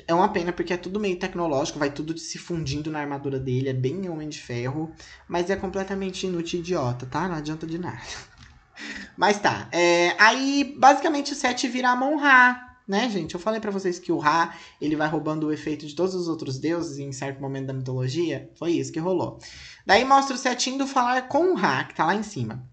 [0.08, 3.68] é uma pena porque é tudo meio tecnológico, vai tudo se fundindo na armadura dele,
[3.68, 4.94] é bem Homem de Ferro,
[5.28, 7.28] mas é completamente inútil e idiota, tá?
[7.28, 8.00] Não adianta de nada.
[9.18, 13.36] Mas tá, é, aí basicamente o Seth vira Amon-Ra, né, gente?
[13.36, 16.28] Eu falei para vocês que o Ra, ele vai roubando o efeito de todos os
[16.28, 18.50] outros deuses em certo momento da mitologia.
[18.56, 19.40] Foi isso que rolou.
[19.86, 22.68] Daí mostra o Seth indo falar com o Ra, que tá lá em cima.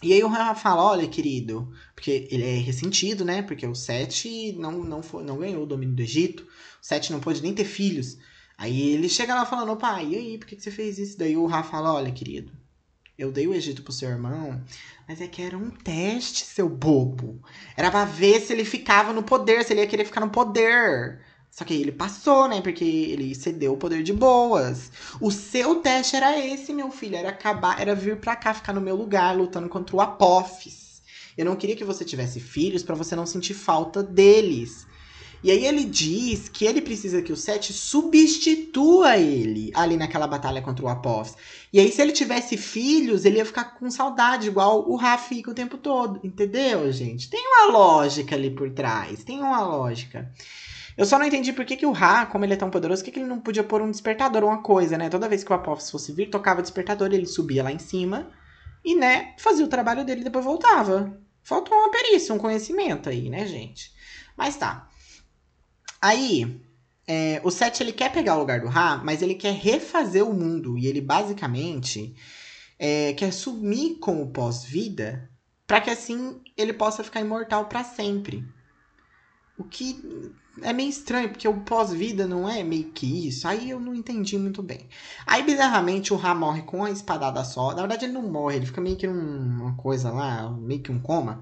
[0.00, 3.42] E aí o Ra fala, olha, querido, porque ele é ressentido, né?
[3.42, 4.24] Porque o Seth
[4.56, 6.44] não, não, foi, não ganhou o domínio do Egito.
[6.44, 6.46] O
[6.80, 8.16] Seth não pôde nem ter filhos.
[8.56, 11.18] Aí ele chega lá falando, pai, e aí, por que, que você fez isso?
[11.18, 12.52] Daí o Ra fala, olha, querido,
[13.18, 14.62] eu dei o Egito pro seu irmão,
[15.06, 17.42] mas é que era um teste, seu bobo.
[17.76, 21.20] Era pra ver se ele ficava no poder, se ele ia querer ficar no poder.
[21.50, 22.60] Só que ele passou, né?
[22.60, 24.92] Porque ele cedeu o poder de boas.
[25.20, 27.16] O seu teste era esse, meu filho.
[27.16, 31.02] Era acabar, era vir pra cá, ficar no meu lugar, lutando contra o Apophis.
[31.36, 34.86] Eu não queria que você tivesse filhos para você não sentir falta deles.
[35.42, 40.60] E aí ele diz que ele precisa que o Seth substitua ele ali naquela batalha
[40.60, 41.36] contra o Apophis.
[41.72, 45.50] E aí, se ele tivesse filhos, ele ia ficar com saudade, igual o Rafa fica
[45.50, 46.18] o tempo todo.
[46.24, 47.30] Entendeu, gente?
[47.30, 49.22] Tem uma lógica ali por trás.
[49.22, 50.32] Tem uma lógica.
[50.96, 53.06] Eu só não entendi por que, que o Ra, como ele é tão poderoso, por
[53.06, 55.08] que, que ele não podia pôr um despertador, uma coisa, né?
[55.08, 58.28] Toda vez que o Apophis fosse vir, tocava o despertador, ele subia lá em cima
[58.84, 61.16] e, né, fazia o trabalho dele e depois voltava.
[61.40, 63.92] Faltou uma perícia, um conhecimento aí, né, gente?
[64.36, 64.87] Mas tá.
[66.00, 66.60] Aí,
[67.06, 70.34] é, o Seth ele quer pegar o lugar do Ra, mas ele quer refazer o
[70.34, 70.78] mundo.
[70.78, 72.14] E ele basicamente
[72.78, 75.30] é, quer sumir com o pós-vida
[75.66, 78.44] para que assim ele possa ficar imortal para sempre.
[79.58, 80.32] O que
[80.62, 83.46] é meio estranho, porque o pós-vida não é meio que isso.
[83.46, 84.88] Aí eu não entendi muito bem.
[85.26, 87.70] Aí, bizarramente, o Ra morre com a espadada só.
[87.70, 91.00] Na verdade, ele não morre, ele fica meio que numa coisa lá, meio que um
[91.00, 91.40] coma.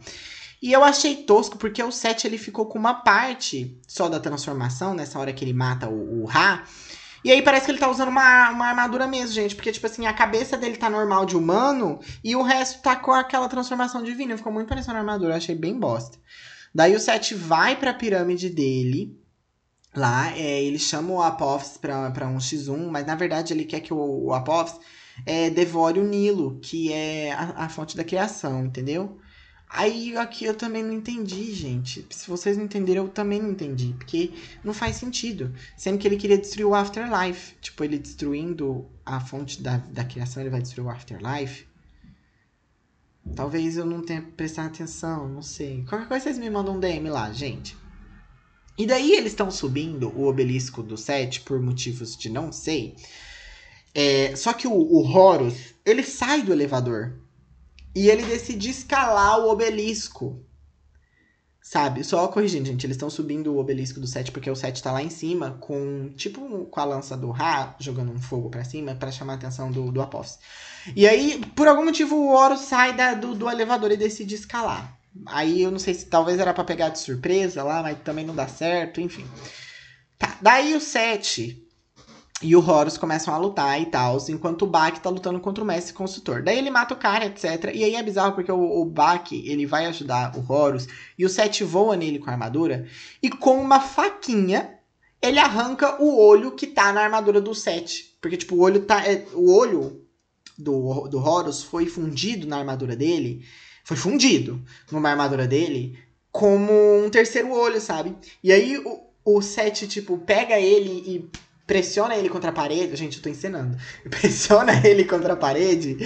[0.66, 4.94] E eu achei tosco, porque o Seth ele ficou com uma parte só da transformação,
[4.94, 6.64] nessa hora que ele mata o, o Ra.
[7.22, 9.54] E aí parece que ele tá usando uma, uma armadura mesmo, gente.
[9.54, 13.12] Porque, tipo assim, a cabeça dele tá normal de humano e o resto tá com
[13.12, 14.36] aquela transformação divina.
[14.36, 16.18] Ficou muito parecendo armadura, eu achei bem bosta.
[16.74, 19.16] Daí o Seth vai pra pirâmide dele.
[19.94, 23.78] Lá, é, ele chama o Apophis pra, pra um X1, mas na verdade ele quer
[23.78, 24.80] que o, o Apophis
[25.24, 29.20] é, devore o Nilo, que é a, a fonte da criação, entendeu?
[29.68, 32.06] Aí aqui eu também não entendi, gente.
[32.10, 33.94] Se vocês não entenderam, eu também não entendi.
[33.98, 35.52] Porque não faz sentido.
[35.76, 37.54] Sendo que ele queria destruir o Afterlife.
[37.60, 41.66] Tipo, ele destruindo a fonte da, da criação, ele vai destruir o Afterlife.
[43.34, 45.84] Talvez eu não tenha prestado atenção, não sei.
[45.88, 47.76] Qualquer coisa vocês me mandam um DM lá, gente.
[48.78, 52.94] E daí eles estão subindo o obelisco do 7 por motivos de não sei.
[53.94, 57.14] É, só que o, o Horus, ele sai do elevador.
[57.96, 60.44] E ele decide escalar o obelisco.
[61.62, 62.04] Sabe?
[62.04, 62.84] Só corrigindo, gente.
[62.84, 66.12] Eles estão subindo o obelisco do 7 porque o 7 tá lá em cima com,
[66.14, 69.72] tipo, com a lança do Ra, jogando um fogo para cima para chamar a atenção
[69.72, 70.38] do, do Apophis.
[70.94, 74.94] E aí, por algum motivo, o Horus sai da, do, do elevador e decide escalar.
[75.24, 78.34] Aí eu não sei se talvez era para pegar de surpresa lá, mas também não
[78.34, 79.24] dá certo, enfim.
[80.18, 81.65] Tá, daí o 7
[82.42, 85.66] e o Horus começam a lutar e tal, enquanto o Bak tá lutando contra o
[85.66, 86.42] mestre consultor.
[86.42, 87.72] Daí ele mata o cara, etc.
[87.74, 90.86] E aí é bizarro porque o, o Bak, ele vai ajudar o Horus
[91.18, 92.86] e o 7 voa nele com a armadura
[93.22, 94.74] e com uma faquinha
[95.22, 98.18] ele arranca o olho que tá na armadura do 7.
[98.20, 100.04] Porque tipo, o olho tá é, o olho
[100.58, 103.44] do, do Horus foi fundido na armadura dele,
[103.82, 105.98] foi fundido numa armadura dele
[106.30, 106.70] como
[107.02, 108.14] um terceiro olho, sabe?
[108.44, 111.30] E aí o, o Seth, tipo, pega ele e
[111.66, 112.96] pressiona ele contra a parede.
[112.96, 113.76] Gente, eu tô ensinando.
[114.08, 115.96] Pressiona ele contra a parede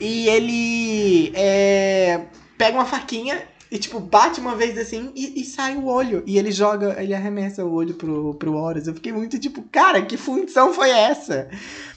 [0.00, 2.26] e ele é,
[2.58, 6.22] pega uma faquinha e, tipo, bate uma vez assim e, e, sai o olho.
[6.26, 8.86] E ele joga, ele arremessa o olho pro, pro Horus.
[8.86, 11.48] Eu fiquei muito tipo, cara, que função foi essa?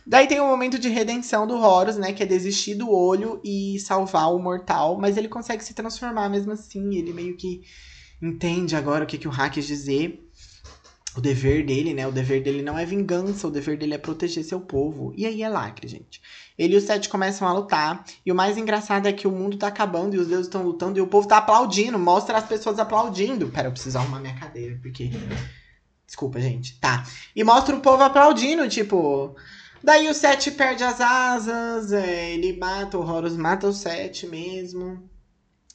[0.05, 2.12] Daí tem o momento de redenção do Horus, né?
[2.12, 4.97] Que é desistir do olho e salvar o mortal.
[4.99, 6.95] Mas ele consegue se transformar mesmo assim.
[6.95, 7.62] Ele meio que
[8.22, 10.29] entende agora o que, que o Ra quis dizer
[11.20, 12.07] o dever dele, né?
[12.07, 15.13] O dever dele não é vingança, o dever dele é proteger seu povo.
[15.15, 16.22] E aí é lacre, gente.
[16.57, 18.05] Ele e o Sete começam a lutar.
[18.26, 20.97] E o mais engraçado é que o mundo tá acabando e os deuses estão lutando
[20.97, 21.99] e o povo tá aplaudindo.
[21.99, 23.49] Mostra as pessoas aplaudindo.
[23.49, 25.11] Pera, eu preciso arrumar minha cadeira, porque.
[26.07, 26.80] Desculpa, gente.
[26.80, 27.05] Tá.
[27.36, 29.36] E mostra o povo aplaudindo, tipo.
[29.84, 35.09] Daí o Sete perde as asas, é, ele mata, o Horus mata o Sete mesmo.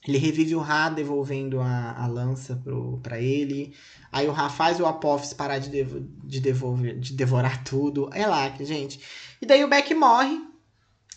[0.07, 3.75] Ele revive o Ra devolvendo a, a lança pro, pra ele.
[4.13, 8.11] Aí o Ra faz o Apophis parar de, devo, de, devolver, de devorar tudo.
[8.13, 9.01] É lá, gente.
[9.41, 10.39] E daí o Beck morre.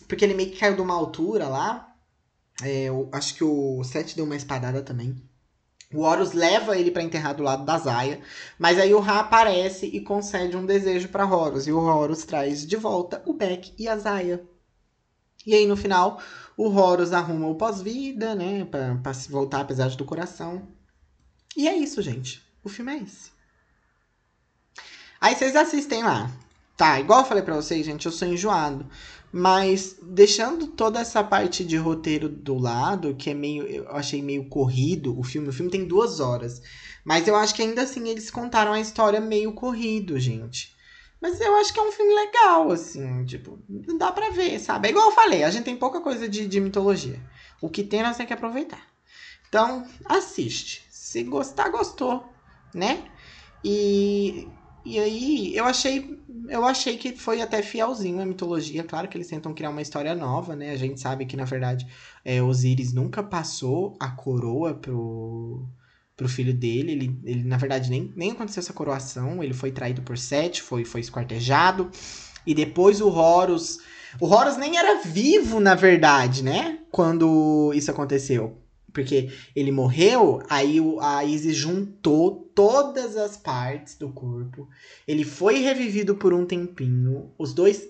[0.08, 1.94] Porque ele meio que caiu de uma altura lá.
[2.62, 5.14] É, eu, acho que o Seth deu uma espadada também.
[5.92, 8.20] O Horus leva ele para enterrar do lado da Zaya,
[8.58, 12.66] mas aí o Ra aparece e concede um desejo para Horus, e o Horus traz
[12.66, 14.44] de volta o Beck e a Zaya.
[15.46, 16.20] E aí no final,
[16.58, 18.64] o Horus arruma o pós-vida, né?
[18.64, 20.66] Pra, pra se voltar apesar do coração.
[21.56, 22.42] E é isso, gente.
[22.64, 23.30] O filme é esse.
[25.20, 26.28] Aí vocês assistem lá.
[26.76, 28.84] Tá, igual eu falei pra vocês, gente, eu sou enjoado.
[29.30, 33.64] Mas deixando toda essa parte de roteiro do lado, que é meio.
[33.64, 35.50] Eu achei meio corrido o filme.
[35.50, 36.60] O filme tem duas horas.
[37.04, 40.76] Mas eu acho que ainda assim eles contaram a história meio corrido, gente.
[41.20, 43.58] Mas eu acho que é um filme legal, assim, tipo,
[43.98, 44.88] dá pra ver, sabe?
[44.88, 47.20] É igual eu falei, a gente tem pouca coisa de, de mitologia.
[47.60, 48.82] O que tem, nós temos que aproveitar.
[49.48, 50.86] Então, assiste.
[50.90, 52.24] Se gostar, gostou,
[52.72, 53.10] né?
[53.64, 54.46] E,
[54.84, 58.84] e aí, eu achei, eu achei que foi até fielzinho a mitologia.
[58.84, 60.70] Claro que eles tentam criar uma história nova, né?
[60.70, 61.86] A gente sabe que, na verdade,
[62.24, 65.66] é, Osíris nunca passou a coroa pro,
[66.18, 66.92] pro filho dele.
[66.92, 69.42] Ele, ele na verdade, nem, nem aconteceu essa coroação.
[69.42, 71.90] Ele foi traído por Sete, foi, foi esquartejado.
[72.44, 73.78] E depois o Horus.
[74.20, 76.80] O Horus nem era vivo, na verdade, né?
[76.90, 78.58] Quando isso aconteceu.
[78.92, 84.68] Porque ele morreu, aí a Isis juntou todas as partes do corpo.
[85.06, 87.30] Ele foi revivido por um tempinho.
[87.38, 87.86] Os dois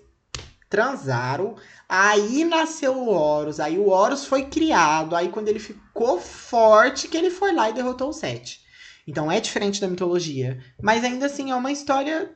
[0.68, 1.56] transaram.
[1.88, 3.60] Aí nasceu o Horus.
[3.60, 5.16] Aí o Horus foi criado.
[5.16, 8.60] Aí quando ele ficou forte, que ele foi lá e derrotou o Sete.
[9.06, 10.62] Então é diferente da mitologia.
[10.80, 12.34] Mas ainda assim é uma história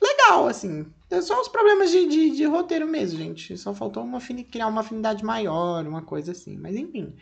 [0.00, 0.86] legal, assim.
[1.10, 3.56] É só os problemas de, de, de roteiro mesmo, gente.
[3.58, 4.20] Só faltou uma,
[4.50, 6.56] criar uma afinidade maior, uma coisa assim.
[6.56, 7.14] Mas enfim.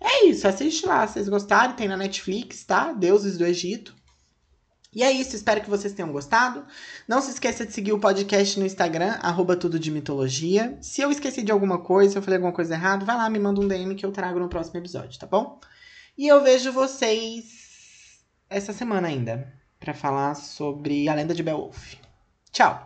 [0.00, 1.06] É isso, assiste lá.
[1.06, 2.92] Se vocês gostaram, tem na Netflix, tá?
[2.92, 3.94] Deuses do Egito.
[4.96, 6.64] E é isso, espero que vocês tenham gostado.
[7.06, 10.78] Não se esqueça de seguir o podcast no Instagram, arroba tudo de mitologia.
[10.80, 13.38] Se eu esqueci de alguma coisa, se eu falei alguma coisa errada, vai lá, me
[13.38, 15.60] manda um DM que eu trago no próximo episódio, tá bom?
[16.16, 21.96] E eu vejo vocês essa semana ainda, para falar sobre a lenda de Beowulf.
[22.50, 22.85] Tchau!